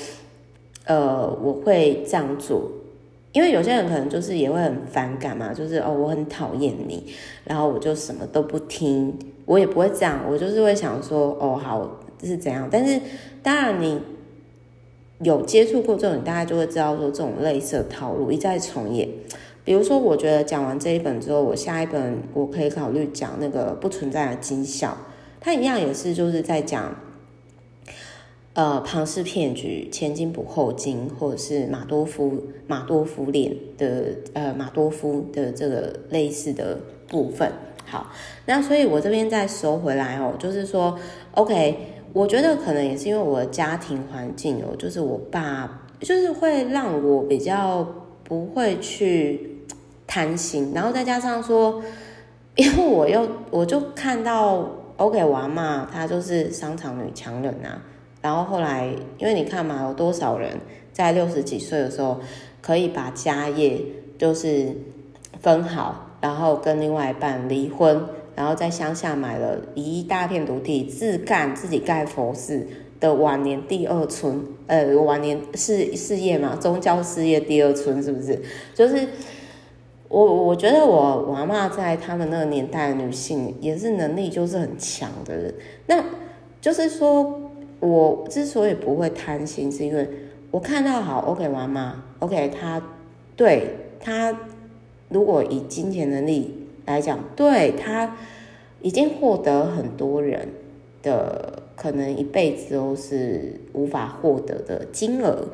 [0.87, 2.70] 呃，我会这样做。
[3.33, 7.03] 因为有些人可能就是也会很反感嘛，就是哦，我很讨厌你，
[7.45, 12.68] 然后我就什么都不听，我也不会这样，我就是会想说，哦，好，这是怎样？
[12.70, 13.01] 但是
[13.43, 13.99] 当然你
[15.20, 19.09] 有接触过这种，你大概就会知道说这种类似的套路一再重演。
[19.64, 24.95] 比如说，我觉得讲完这一本之后，我下一本我可以考虑讲那个不存在的绩效，
[25.41, 26.95] 它一样也是就是在讲。
[28.55, 36.79] 呃，庞氏骗局、前金补后金，或者是马多夫马多夫脸的呃马多夫的这个类似的
[37.09, 37.51] 部分。
[37.87, 38.11] 好，
[38.45, 40.99] 那所以我这边再收回来哦，就是说
[41.33, 41.79] ，OK，
[42.13, 47.87] 我觉得可能也是因为我的家庭环境哦，就是我爸就是会让我比较
[48.23, 49.61] 不会去
[50.07, 51.83] 贪心，然后再加上说，
[52.57, 57.81] 因为我又我就看到 OK 我阿嬷，她就是商场女强人啊。
[58.23, 60.61] 然后后来，因为你看嘛，有多少人
[60.93, 62.20] 在六十几岁的时候
[62.61, 63.81] 可以把家业
[64.16, 64.68] 就是
[65.41, 68.01] 分好，然后跟另外一半离婚，
[68.37, 72.64] 然后在乡下买了一大片土地，自干自己盖佛寺
[73.01, 78.41] 的晚年第二春，呃，晚年事事业嘛，宗教事业第二春是不是？
[78.73, 79.05] 就是
[80.09, 85.53] 我我觉得我我妈在他们那个年代的女性也是能力就是很强的人，
[85.87, 86.05] 那
[86.61, 87.41] 就是说。
[87.83, 90.09] 我之所以不会贪心，是因为
[90.53, 92.80] 我看到好 OK 妈妈 OK 他
[93.35, 94.39] 对他
[95.09, 98.16] 如果以金钱能力来讲，对他
[98.83, 100.49] 已经获得很多人
[101.03, 105.49] 的可能一辈子都是无法获得的金额，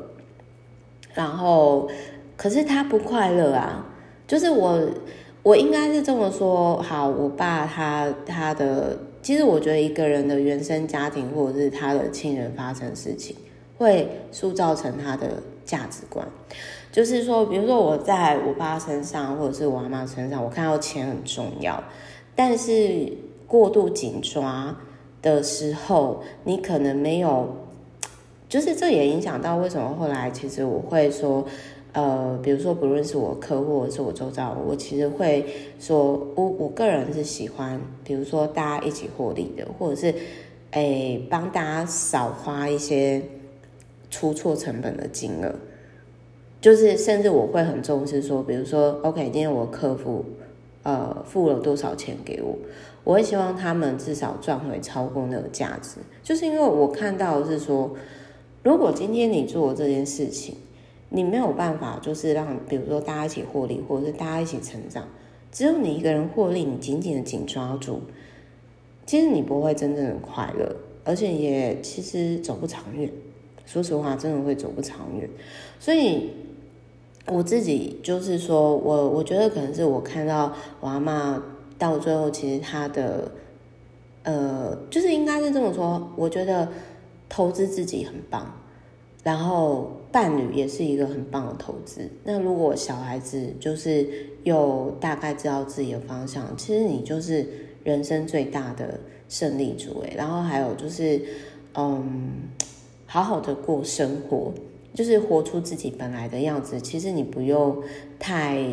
[1.15, 1.89] 然后
[2.37, 3.87] 可是他不快乐啊，
[4.27, 4.79] 就是我
[5.41, 8.95] 我应该是这么说，好，我爸他他的。
[9.21, 13.35] 其实我觉得一个人的原生家庭或者是他的亲人发生事情，
[13.77, 16.27] 会塑造成他的价值观。
[16.91, 21.83] 就是说，比如说我在我爸身上或者是我阿妈身上，我看到钱很重要，
[22.35, 23.11] 但是
[23.45, 24.75] 过度紧抓
[25.21, 27.55] 的时候，你可能没有，
[28.47, 31.45] 就是这也影响到为什么后来其实我会说。
[31.91, 35.43] 呃，比如说，不论是我客户，或者是我周遭，我其实会
[35.79, 40.13] 说，我我个人是喜欢，比如说大家一起获利的，或者是，
[40.71, 43.19] 诶，帮大家少花一些
[44.11, 45.55] 出错成本的金额，
[46.61, 50.23] 就是甚至我会很重视说，比如说，OK，今天我客户
[50.83, 52.55] 呃付了多少钱给我，
[53.03, 57.89] 我会希望他们至少赚回超过那个价值，就是因为我看到是说，
[58.61, 60.55] 如果今天你做这件事情。
[61.09, 65.07] 你没有办法，就是让比如说大家一起获利，或者是大家一起成长，
[65.51, 68.01] 只有你一个人获利，你紧紧的紧抓住，
[69.05, 73.09] 其实你不会真正的快乐，而且也其实走不长远。
[73.65, 75.29] 说实话，真的会走不长远。
[75.79, 76.31] 所以
[77.27, 81.41] 我自己就是说，我我觉得可能是我看到我阿嬷
[81.77, 83.31] 到最后，其实她的
[84.23, 86.67] 呃，就是应该是这么说，我觉得
[87.27, 88.51] 投资自己很棒。
[89.23, 92.09] 然后伴侣也是一个很棒的投资。
[92.23, 94.07] 那如果小孩子就是
[94.43, 97.47] 又大概知道自己的方向，其实你就是
[97.83, 100.13] 人生最大的胜利组诶。
[100.17, 101.21] 然后还有就是，
[101.75, 102.31] 嗯，
[103.05, 104.51] 好好的过生活，
[104.93, 106.79] 就是活出自己本来的样子。
[106.81, 107.81] 其实你不用
[108.17, 108.65] 太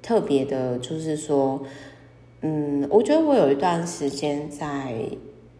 [0.00, 1.60] 特别的，就是说，
[2.42, 4.94] 嗯，我觉得我有一段时间在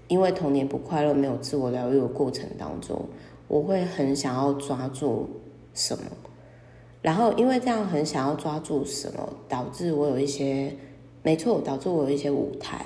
[0.07, 3.05] 因为童年不快乐、没有自我疗愈的过程当中。
[3.55, 5.31] 我会很想要抓住
[5.75, 6.03] 什么，
[7.01, 10.75] 然后因为这样很想要抓住什么，导致我有一些，
[11.23, 12.85] 没错，导致我有一些舞台，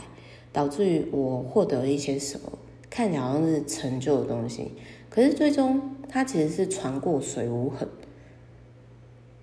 [0.52, 2.52] 导致于我获得一些什么，
[2.90, 4.72] 看起来好像是成就的东西，
[5.08, 7.88] 可是最终它其实是船过水无痕。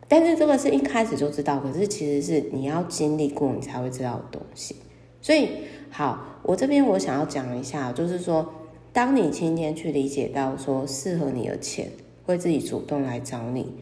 [0.07, 4.75] 但是这个是一开始就知道，可是其实是你要经历过，你才会知道的东西。
[5.23, 5.49] 所以
[5.89, 8.47] 好，我这边我想要讲一下，就是说。
[8.95, 11.91] 当你今天去理解到说适合你的钱
[12.25, 13.73] 会自己主动来找你，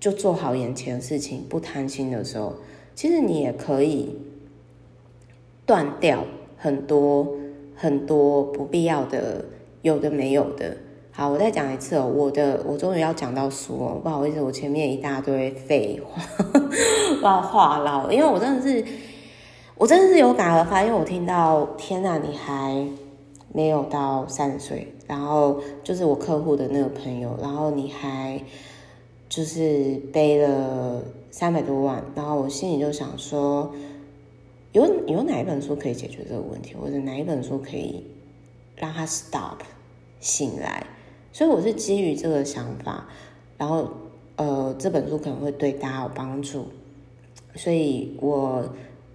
[0.00, 2.54] 就做好眼前的事情，不贪心的时候，
[2.94, 4.16] 其实你也可以
[5.66, 6.24] 断掉
[6.56, 7.28] 很多
[7.76, 9.44] 很多不必要的
[9.82, 10.74] 有的没有的。
[11.12, 16.22] 好，我再讲一次哦，我的我终于要讲到书哦，不好意思，我前面一大堆废话，
[17.22, 18.82] 我要话唠，因为我真的是
[19.76, 22.88] 我真的是有感而发，因为我听到天哪，你还。
[23.52, 28.40] 没有到三十岁，然后就是我客户的那个朋友，然后你还
[29.28, 33.72] 就是背了三百多万，然后我心里就想说，
[34.72, 38.04] 有有哪一本书可以解决这个问题，或者哪一本书可以
[38.76, 39.58] 让他 stop
[40.20, 40.86] 醒来？
[41.32, 43.06] 所以我是基于这个想法，
[43.56, 43.88] 然后
[44.36, 46.66] 呃，这本书可能会对大家有帮助，
[47.54, 48.64] 所以我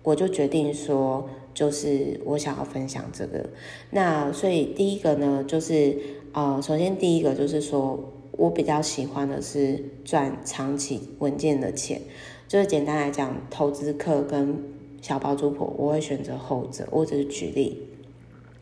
[0.03, 3.49] 我就决定说，就是我想要分享这个。
[3.89, 5.97] 那所以第一个呢，就是
[6.33, 12.01] 呃，首先第一个就是说我比较喜欢的是赚长期稳健的钱，
[12.47, 14.61] 就是简单来讲，投资客跟
[15.01, 16.87] 小包租婆，我会选择后者。
[16.91, 17.87] 我只是举例，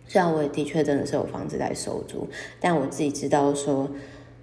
[0.08, 2.28] 虽然我也的确真的是有房子在收租，
[2.62, 3.90] 但我自己知道说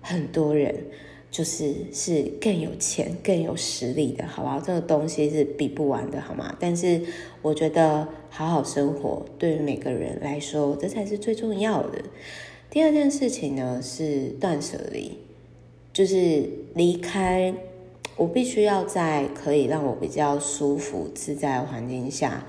[0.03, 0.85] 很多人。
[1.31, 4.59] 就是是更有钱、更有实力的，好不好？
[4.59, 6.57] 这个东西是比不完的，好吗？
[6.59, 7.01] 但是
[7.41, 12.03] 我觉得好好生活对于每个人来说，这才是最重要的。
[12.69, 15.19] 第二件事情呢是断舍离，
[15.93, 17.55] 就是离开。
[18.17, 22.45] 我必须要在可以让我比较舒服、自在的环境下，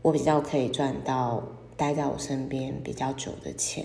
[0.00, 3.84] 我比较可以赚到待在我身边比较久的钱。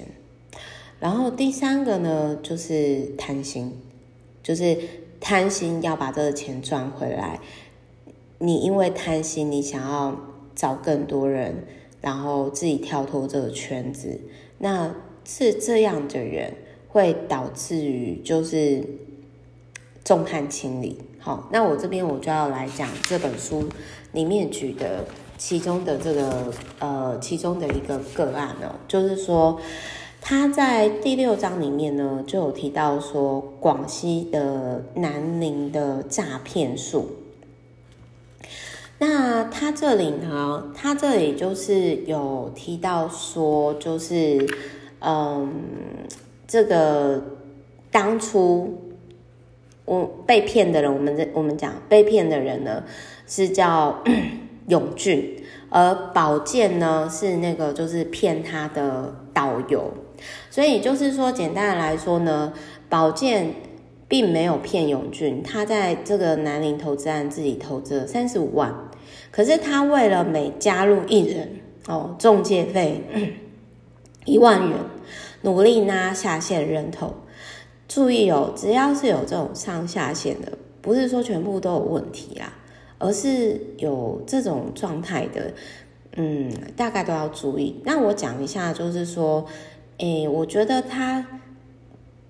[0.99, 3.73] 然后第三个呢，就是贪心。
[4.47, 4.77] 就是
[5.19, 7.37] 贪心要把这个钱赚回来，
[8.37, 10.17] 你因为贪心，你想要
[10.55, 11.65] 找更多人，
[11.99, 14.21] 然后自己跳脱这个圈子，
[14.59, 14.95] 那
[15.25, 16.53] 是这样的人
[16.87, 18.81] 会导致于就是
[20.05, 20.97] 众叛亲离。
[21.19, 23.67] 好，那我这边我就要来讲这本书
[24.13, 25.03] 里面举的
[25.37, 29.59] 其中的这个呃其中的一个个案哦，就是说。
[30.29, 37.07] 他在第六章里面呢，就有提到说广西的南宁的诈骗术。
[38.99, 44.45] 那他这里呢，他这里就是有提到说，就是
[44.99, 45.49] 嗯，
[46.45, 47.23] 这个
[47.89, 48.97] 当初
[49.85, 52.83] 我被骗的人，我们这我们讲被骗的人呢，
[53.25, 54.03] 是叫
[54.67, 59.89] 永俊，而宝剑呢是那个就是骗他的导游。
[60.49, 62.53] 所以就是说，简单的来说呢，
[62.89, 63.53] 宝健
[64.07, 68.73] 并没有骗永俊，他在这个南宁投资案自己投资了三十五万，
[69.31, 73.03] 可是他为了每加入一人哦，中介费
[74.23, 74.77] 一万元，
[75.41, 77.13] 努力拉下线人头。
[77.89, 82.53] 注意哦，只要是有这种上下线的，不是说全部都有问题啦，
[82.97, 85.51] 而是有这种状态的，
[86.15, 87.81] 嗯，大概都要注意。
[87.83, 89.45] 那我讲一下，就是说。
[89.97, 91.25] 诶，我觉得他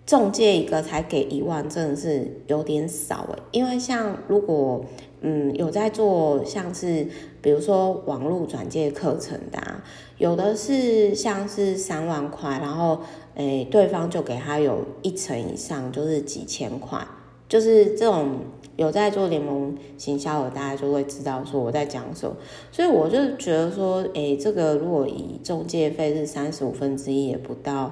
[0.05, 3.39] 中介一个才给一万，真的是有点少诶。
[3.51, 4.85] 因为像如果
[5.21, 7.05] 嗯有在做像是
[7.41, 9.83] 比如说网络转介课程的啊，
[10.17, 13.01] 有的是像是三万块，然后
[13.35, 17.05] 诶对方就给他有一成以上，就是几千块，
[17.49, 18.39] 就是这种
[18.75, 22.35] 有在做联盟行销的，大家就会知道说我在讲什么。
[22.71, 27.91] 所以我就觉得说，诶，这个如果以中介费是三十五分之一，也不到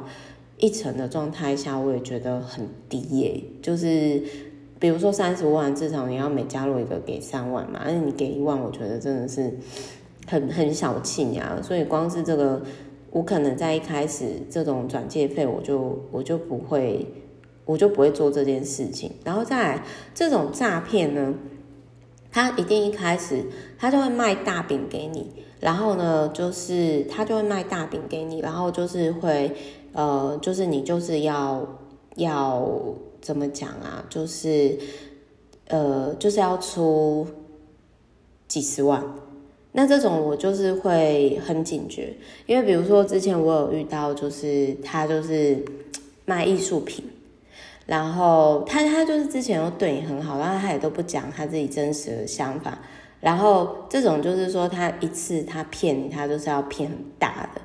[0.57, 3.41] 一成的状态下，我也觉得很低耶。
[3.61, 4.21] 就是
[4.77, 9.51] 比如说三十五万，至少你要每加入一个给三万嘛，那你给一万，我觉得真的是
[10.27, 11.59] 很很小气呀。
[11.63, 12.61] 所以光是这个，
[13.09, 17.05] 我可能在一开始这种转介费，我就我就不会。
[17.66, 21.34] 我就不会做这件事情，然后再来这种诈骗呢，
[22.32, 23.43] 他一定一开始
[23.78, 29.51] 他就会卖大饼给你，然后呢，就是他就会卖大饼给你，然后就是会
[29.93, 31.68] 呃，就是你就是要
[32.18, 32.70] 要
[33.20, 34.78] 怎么讲啊，就是
[35.70, 37.26] 呃，就是要出
[38.47, 39.03] 几十万，
[39.72, 45.66] 那这种我就是会很警觉，因为比如说之前我有遇到，就是他就是
[46.26, 47.03] 卖艺术品。
[47.86, 52.79] 然后他他就是之前都对你很好，然后他也都不讲他自己真实的想法。
[53.21, 57.61] 然后这种就是说他一次他骗你，他就是要骗很大的。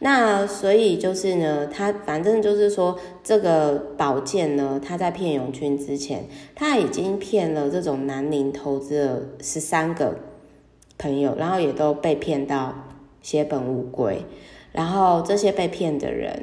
[0.00, 10.16] 那所以就是呢，他反正就是说这个宝剑呢，他在骗永军之前，他已经骗了这种南宁投资了十三个
[10.98, 12.74] 朋友，然后也都被骗到
[13.22, 14.22] 血本无归。
[14.72, 16.42] 然后这些被骗的人。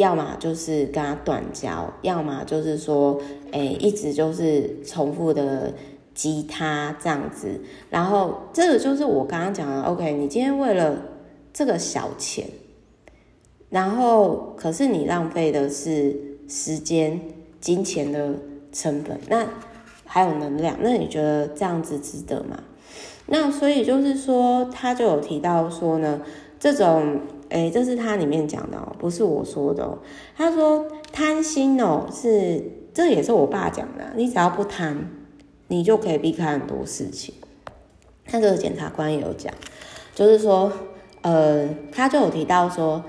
[0.00, 3.20] 要么就是跟他断交，要么就是说，
[3.52, 5.74] 哎，一直就是重复的
[6.14, 7.60] 激他这样子。
[7.90, 11.02] 然后这个就是我刚刚讲的，OK，你今天为了
[11.52, 12.46] 这个小钱，
[13.68, 16.16] 然后可是你浪费的是
[16.48, 17.20] 时间、
[17.60, 18.34] 金钱的
[18.72, 19.46] 成本，那
[20.06, 22.58] 还有能量，那你觉得这样子值得吗？
[23.26, 26.22] 那所以就是说，他就有提到说呢，
[26.58, 27.20] 这种。
[27.50, 29.98] 哎，这是他里面讲的哦，不是我说的哦。
[30.36, 32.62] 他说贪心哦，是
[32.94, 34.12] 这也是我爸讲的。
[34.16, 35.10] 你只要不贪，
[35.68, 37.34] 你就可以避开很多事情。
[38.30, 39.52] 那这个检察官也有讲，
[40.14, 40.72] 就是说，
[41.22, 43.02] 呃，他就有提到说，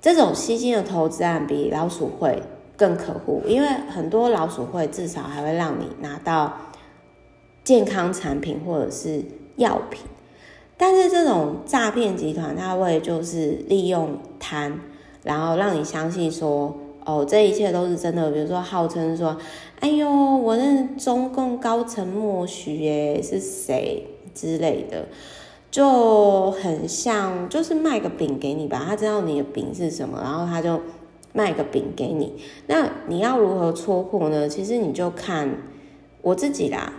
[0.00, 2.42] 这种吸金的投资案比老鼠会
[2.76, 6.56] 更可恶，因为很多老鼠会至少还会让你拿到
[7.62, 9.22] 健康产品或者是
[9.56, 10.00] 药品，
[10.76, 14.80] 但是这种诈骗集团他会就是利用贪，
[15.22, 19.36] 然后让你相信说哦，这一切都是真的，比如说号称说，
[19.80, 25.06] 哎呦，我那中共高层默许耶是谁之类的。
[25.70, 30.78] 就很像，就是卖个饼给你吧，他知道你的饼是什么，然后他就
[31.32, 32.34] 卖个饼给你。
[32.66, 34.46] 那你要如何戳破呢？
[34.46, 35.48] 其实你就看
[36.20, 36.92] 我自己啦，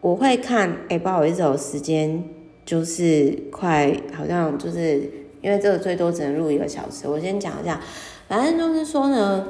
[0.00, 0.78] 我会看。
[0.88, 2.24] 哎、不好意思，有时间
[2.66, 5.00] 就是快，好像就是
[5.40, 7.08] 因为这个最多只能录一个小时。
[7.08, 7.80] 我先讲一下，
[8.28, 9.46] 反正就是说呢，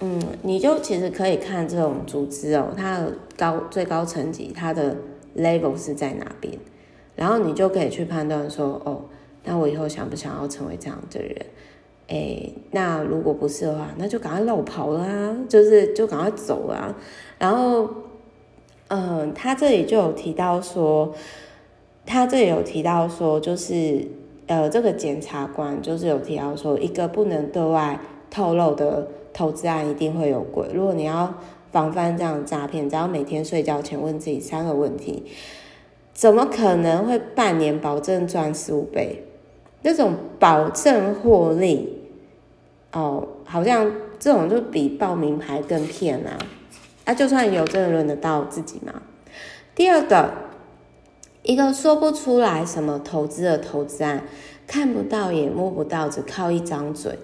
[0.00, 4.96] 嗯，你就其实可以看这种组织哦，它的高最高层级，它的
[5.36, 6.52] level 是在哪边。
[7.14, 9.02] 然后你就可以去判断说，哦，
[9.44, 11.36] 那我以后想不想要成为这样的人？
[12.08, 16.94] 诶，那如果不是的话，那就赶快落跑啦，就是就赶快走啦。
[17.38, 17.88] 然后，
[18.88, 21.14] 嗯，他这里就有提到说，
[22.06, 24.06] 他这里有提到说，就是
[24.46, 27.98] 呃，这个检察官就是有提到说，一个不能对外
[28.30, 30.68] 透露的投资案一定会有鬼。
[30.74, 31.34] 如果你要
[31.72, 35.24] 防范这样的诈骗，只要每天睡觉前问自己三个问题。
[36.12, 39.24] 怎么可能会半年保证赚十五倍？
[39.82, 42.02] 这种保证获利
[42.92, 43.90] 哦，好像
[44.20, 46.38] 这种就比报名牌更骗啊！
[47.04, 49.02] 啊，就算有，真的轮得到自己吗？
[49.74, 50.32] 第二个，
[51.44, 54.24] 一个说不出来什么投资的投资案，
[54.66, 57.18] 看不到也摸不到，只靠一张嘴，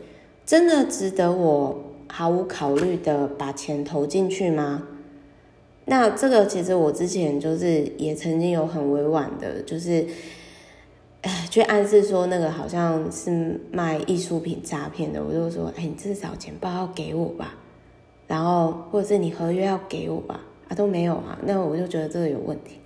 [0.45, 4.83] 真的值得我毫无考虑的把钱投进去吗？
[5.87, 10.07] 那这个其实我之前就是也曾经有很委婉的，就是，
[11.49, 17.55] 去暗示说那个好像是卖艺术品诈骗的，我就说，哎，你至少钱包要给我吧，
[18.27, 22.77] 然后或者是你合约要给我吧，啊都没有啊，那我就觉得这个有问题。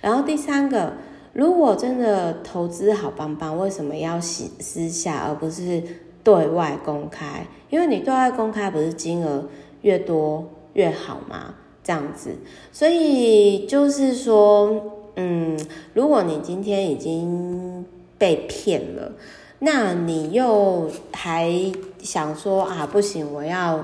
[0.00, 0.92] 然后第三个，
[1.32, 5.82] 如果真的投资好棒棒，为什么要私私下而不是
[6.22, 7.46] 对外公开？
[7.70, 9.48] 因为你对外公开不是金额
[9.82, 11.54] 越多越好吗？
[11.82, 12.30] 这样子，
[12.70, 14.78] 所以就是说，
[15.16, 15.58] 嗯，
[15.94, 17.84] 如果你今天已经
[18.18, 19.12] 被骗了，
[19.60, 21.50] 那你又还
[21.98, 23.82] 想说啊，不行，我要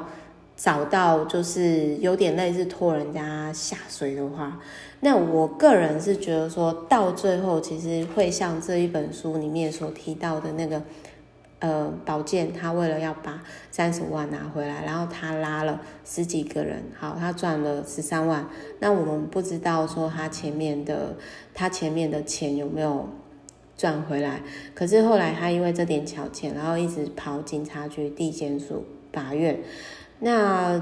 [0.54, 4.60] 找到就是有点类似拖人家下水的话，
[5.04, 10.82] 那我个人是觉得说到最后，其实会像这一本书里面所提到的那个。
[11.60, 18.46] 呃，宝剑他为了要把三十万拿回来，然后他拉了十几个人，好，他赚了十三万。
[18.80, 21.16] 那我们不知道说他前面的
[21.54, 23.08] 他前面的钱有没有
[23.78, 24.42] 赚回来。
[24.74, 29.58] 可是后来他因为这点小钱，然后一直跑警察局、地检署、法院，
[30.18, 30.78] 那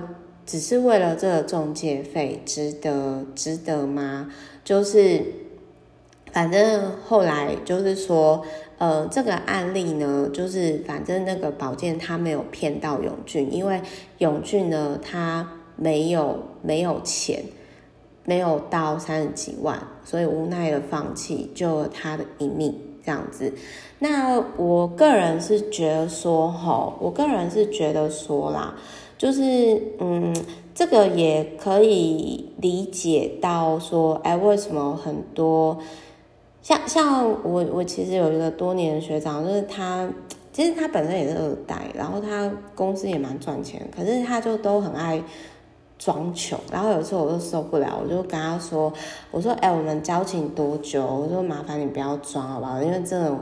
[0.53, 4.30] 只是为了这个中介费，值得值得吗？
[4.62, 5.24] 就是
[6.30, 8.44] 反正后来就是说。
[8.78, 13.80] 呃，这个案例呢，就是反正那个宝剑他没有骗到永俊，因为
[14.18, 17.44] 永俊呢他没有没有钱，
[18.24, 23.53] 没有到三十几万，所以无奈的放弃，救了他的一命这样子。
[24.00, 28.74] 那我个人是觉得说，吼，我个人是觉得说啦，
[29.22, 30.34] 就是嗯，
[30.74, 35.78] 这个也可以理解到说，哎，为什么很多。
[36.60, 40.10] 像像我我其实有一个多年的学长，就是他
[40.52, 45.22] 其实他本身也是二代，然后他公司也蛮赚钱，可是他就都很爱
[46.00, 46.58] 装穷。
[46.72, 48.92] 然后有一次我就受不了，我就跟他说
[49.30, 51.06] ：“我说哎、我们交情多久？
[51.06, 52.82] 我说麻烦你不要装好不好？
[52.82, 53.32] 因为真的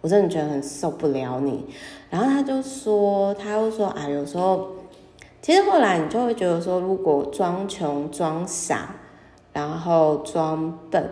[0.00, 1.64] 我真的觉得很受不了你。”
[2.10, 4.66] 然后他就说，他又说：“哎，有时候
[5.42, 8.96] 其实后来你就会觉得说，如果装穷、装傻，
[9.52, 11.08] 然后装笨。”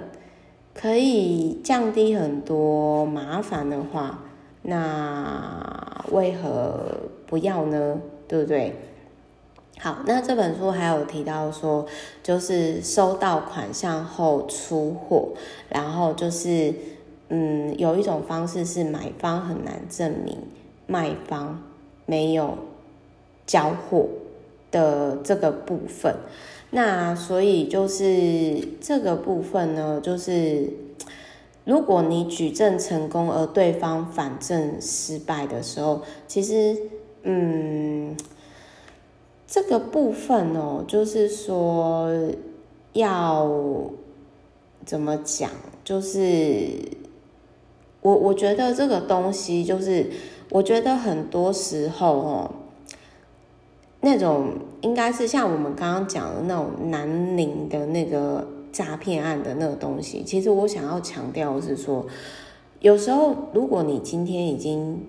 [0.80, 4.20] 可以降低很多麻烦的话，
[4.62, 6.84] 那为何
[7.26, 7.98] 不要呢？
[8.28, 8.76] 对不对？
[9.80, 11.84] 好，那这本书还有提到说，
[12.22, 15.30] 就是收到款项后出货，
[15.68, 16.72] 然后就是，
[17.28, 20.38] 嗯，有一种方式是买方很难证明
[20.86, 21.60] 卖方
[22.06, 22.56] 没有
[23.48, 24.06] 交货
[24.70, 26.14] 的这个部分。
[26.70, 30.70] 那所以就是这个部分呢，就是
[31.64, 36.76] 如果你举证成功，而对方反证失败的时候，其实，
[37.22, 38.14] 嗯，
[39.46, 42.10] 这个部分哦，就是说
[42.92, 43.50] 要
[44.84, 45.50] 怎么讲？
[45.82, 46.68] 就是
[48.02, 50.10] 我我觉得这个东西，就是
[50.50, 52.50] 我觉得很多时候哦。
[54.00, 60.22] 那种应该是像我们刚刚讲的那种南宁的那个诈骗案的那个东西。
[60.24, 62.06] 其实我想要强调是说，
[62.80, 65.02] 有时候如果你今天已经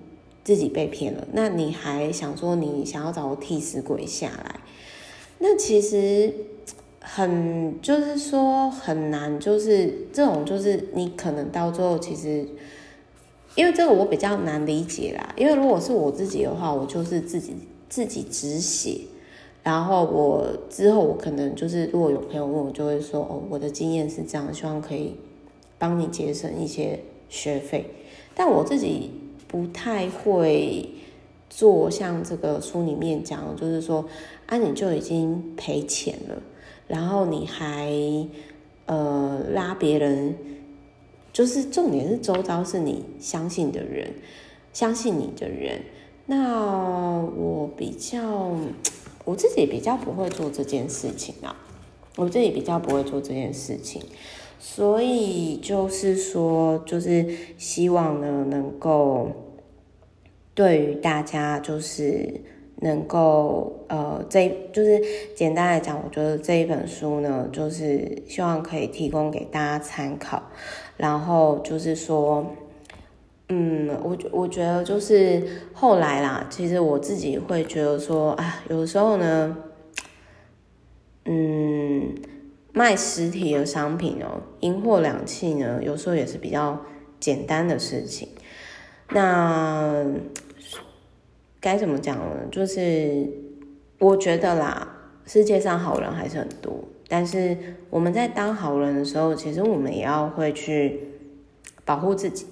[0.44, 4.60] 自己被骗了，那你还想说你想要找个替死鬼下来，
[5.40, 6.34] 那其实。
[7.02, 12.46] 很就是说很难，就是这种就是你可能到最后其实，
[13.56, 15.34] 因为这个我比较难理解啦。
[15.36, 17.56] 因为如果是我自己的话，我就是自己
[17.90, 19.02] 自己止血，
[19.64, 25.16] 然后我之后我可能就是如果有朋友问我，就会说哦，我的经验是这样，希望可以
[25.78, 27.86] 帮你节省一些学费。
[28.36, 29.10] 但我自己
[29.48, 30.88] 不太会
[31.50, 34.06] 做像这个书里面讲，就是说
[34.46, 36.42] 啊，你就已经赔钱了。
[36.88, 37.92] 然后你还
[38.86, 40.36] 呃拉别人，
[41.34, 44.14] 就是重点是周遭是你相信的人，
[44.74, 45.82] 相信你的人。
[46.30, 48.56] 那我比较
[49.26, 51.56] 我自己比较不会做这件事情啊，
[52.18, 54.00] 我自己比较不会做这件事情，
[54.60, 57.26] 所以就是说，就是
[57.58, 59.32] 希望呢能够
[60.54, 62.42] 对于大家就是。
[62.82, 65.02] 能够呃，这就是
[65.36, 70.42] 简单来讲，我觉得这一本书呢，就是希望可以提供给大家参考。
[70.96, 72.46] 然后就是说，
[73.50, 75.44] 嗯，我我觉得就是
[75.74, 79.58] 后来啦，其实我自己会觉得说，啊，有时候呢，
[81.26, 82.16] 嗯，
[82.72, 86.86] 卖实体的商品哦，银货两讫呢，有时候也是比较
[87.20, 88.30] 简单的事情。
[89.10, 90.06] 那。
[91.62, 92.38] 该怎么讲呢？
[92.50, 93.28] 就是
[93.98, 94.96] 我觉得啦，
[95.26, 96.74] 世界上好人还是很多，
[97.10, 97.58] 但是
[97.90, 101.02] 我们在当好人的时候，其实我们也要会去
[101.84, 102.46] 保护自己，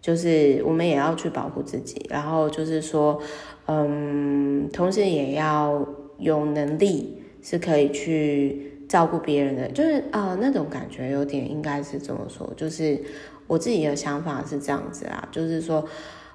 [0.00, 3.20] 就是我们也要去保护自己，然后就是说，
[3.66, 5.86] 嗯，同时也要
[6.18, 13.00] 有能力是可以去照顾别人的，就是啊、那种感觉有点应该是这么说，就是
[13.46, 15.86] 我自己的想法是这样子啦，就是说。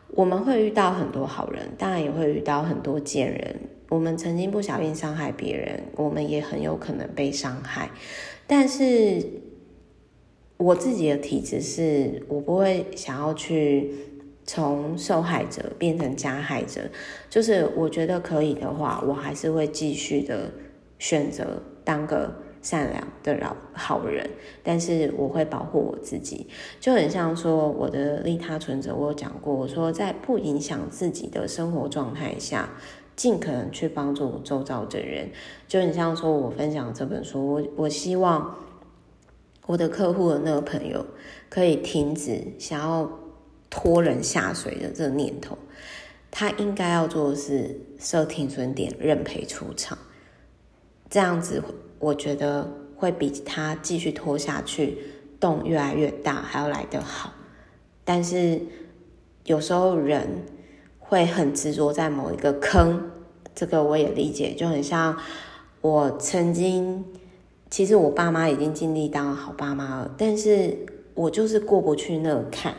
[0.10, 3.56] 我们会遇到很多好人，当然也会遇到很多贱人。
[3.90, 7.90] 我们曾经不小心伤害别人，我们也很有可能被伤害。
[8.48, 9.22] 但是
[10.58, 13.94] 我自己的体质是，我不会想要去
[14.46, 16.82] 从受害者变成加害者。
[17.30, 20.52] 就是我觉得可以的话，我还是会继续的
[21.00, 22.34] 选择当个。
[22.66, 24.28] 善良的老好人，
[24.64, 26.48] 但是我会保护我自己，
[26.80, 32.68] 就很像说我的利他存折，我有讲过，我说在不影响自己的生活状态下，
[33.16, 35.30] 尽可能去帮助周遭的人，
[35.68, 38.56] 就很像说我分享这本书，我我希望
[39.66, 41.06] 我的客户的那个朋友
[41.50, 43.10] 可以停止想要
[43.70, 45.58] 拖人下水的这个念头，
[46.30, 49.98] 他应该要做的是设停损点，认赔出场，
[51.10, 51.64] 这样子。
[51.98, 54.98] 我觉得会比他继续拖下去，
[55.40, 57.34] 洞越来越大还要来得好。
[58.04, 58.62] 但是
[59.46, 60.46] 有时候人
[61.00, 63.10] 会很执着在某一个坑，
[63.56, 65.18] 这个我也理解，就很像
[65.82, 67.04] 我曾经，
[67.70, 70.78] 其实我爸妈已经尽力当好爸妈了，但是
[71.14, 72.74] 我就是过不去那个坎，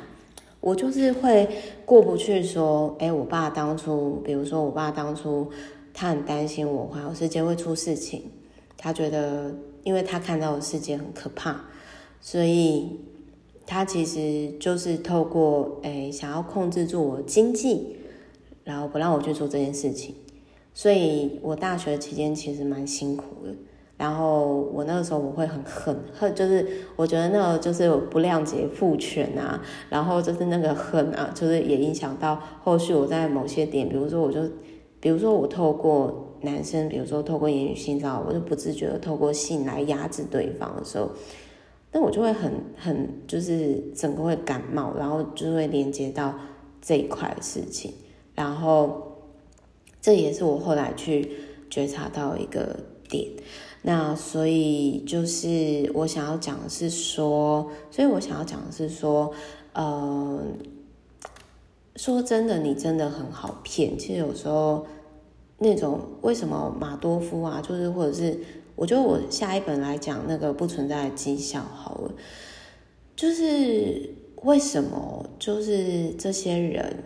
[0.61, 1.49] 我就是会
[1.85, 5.51] 过不去说，哎，我爸当初，比如说我爸当初，
[5.93, 8.23] 他很担心我环游世界会出事情。
[8.79, 11.65] 他觉得，因为他看到的世界很可怕，
[12.21, 13.01] 所以
[13.67, 17.97] 他其实就是透过诶想要控制住我经济，
[18.65, 20.15] 然后不让我去做这件事情。
[20.75, 23.55] 所以我大学期间其实蛮辛苦的。
[23.97, 26.67] 然后我那个时候我会很恨恨，就是
[26.97, 34.41] 我觉得那个就是不谅解父权啊，然后就是那个恨啊，就是也影响到后续我在某些点，比如说我就，
[35.01, 36.23] 比如说我透过。
[36.43, 41.11] 男生，比如说透过言语性骚扰，我就不自觉的透过性来压制对方的时候，
[41.91, 46.35] 那我就会很很就是整个会感冒，然后就会连接到
[46.81, 47.95] 这一块的事情，
[48.35, 49.17] 然后
[50.01, 51.33] 这也是我后来去
[51.71, 52.77] 觉察到一个
[53.09, 53.27] 点。
[53.87, 59.33] 那所以就是我想要讲的是说，所以我想要讲的是说，
[59.73, 60.43] 呃，
[61.95, 63.97] 说真的，你真的很好骗。
[63.97, 64.85] 其实有时候。
[65.59, 68.39] 那种为什么马多夫啊，就是或者是，
[68.75, 72.13] 我觉得我下一本来讲那个不存在的绩效好了，
[73.17, 74.11] 就是
[74.43, 77.05] 为什么就是这些人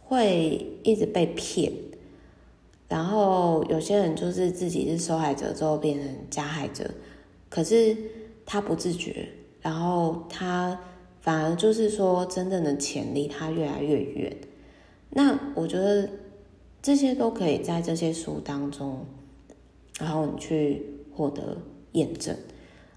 [0.00, 1.72] 会一直被骗，
[2.92, 6.90] 然后有些人就是自己是受害者之后变成加害者，
[7.48, 7.96] 可是
[8.44, 9.26] 他不自觉，
[9.62, 10.78] 然后他
[11.22, 14.36] 反而就是说真正的潜力他越来越远，
[15.10, 16.06] 那我觉得。
[16.84, 19.06] 这些都可以在这些书当中，
[20.00, 20.84] 然后你去
[21.14, 21.56] 获得
[21.92, 22.34] 验证。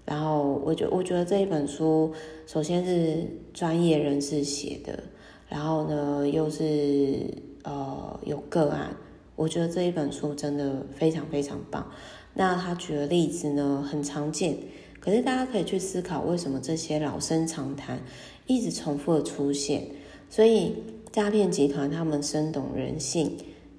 [0.04, 2.12] 然后我觉我觉得这一本书，
[2.48, 3.24] 首先是
[3.54, 5.04] 专业人士写的，
[5.48, 7.32] 然后呢又是
[7.62, 8.90] 呃有个案，
[9.36, 11.88] 我觉得这一本书真的非常非常棒。
[12.34, 14.56] 那他举的例子呢很常见，
[14.98, 18.00] 可是大家可以去思考，为什么这些老生常谈
[18.46, 19.86] 一直重复的出现？
[20.28, 20.74] 所以
[21.12, 23.36] 诈骗集团他们深懂人性。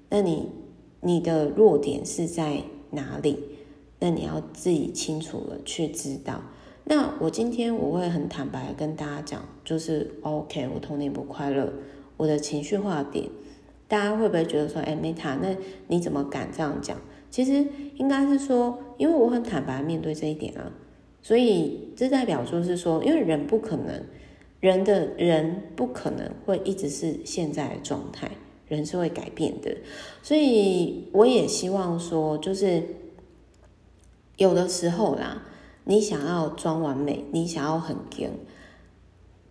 [0.08, 0.48] 那你
[1.00, 3.38] 你的弱点是在哪里？
[4.00, 6.40] 那你要自己清楚了去知道。
[6.84, 11.70] 那我今天我会很坦白跟大家讲，就是 OK，我童年不快乐，
[12.16, 13.28] 我的情绪化点，
[13.88, 15.56] 大家会不会觉得说，哎，Meta，那
[15.88, 16.96] 你怎么敢这样讲？
[17.30, 17.66] 其实
[17.96, 20.70] 应该是说，因为我很坦白面对这一点啊，
[21.22, 24.04] 所以这代表就是说，因为人不可能，
[24.60, 28.30] 人的人不可能会一直是现在的状态。
[28.68, 29.74] 人是会改变的，
[30.22, 32.82] 所以我也希望说，就是
[34.36, 35.42] 有的时候啦，
[35.84, 38.28] 你想要装完美，你想要很硬，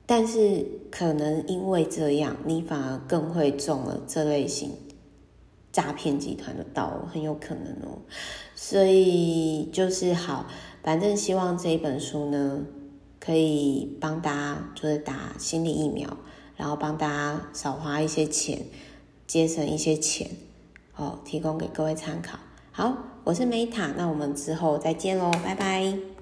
[0.07, 4.71] 但是可能因为这样，你反而更会中了这类型
[5.71, 7.99] 诈骗集团的道，很有可能哦。
[8.55, 10.47] 所以就是好，
[10.81, 12.65] 反正希望这一本书呢，
[13.19, 16.17] 可以帮大家就是打心理疫苗，
[16.55, 18.65] 然后帮大家少花一些钱。
[19.27, 20.25] 节省一些钱，
[20.95, 22.39] 哦，提供给各位参考。
[22.71, 26.16] 好，我是 Meta，那我们之后再见喽，拜拜。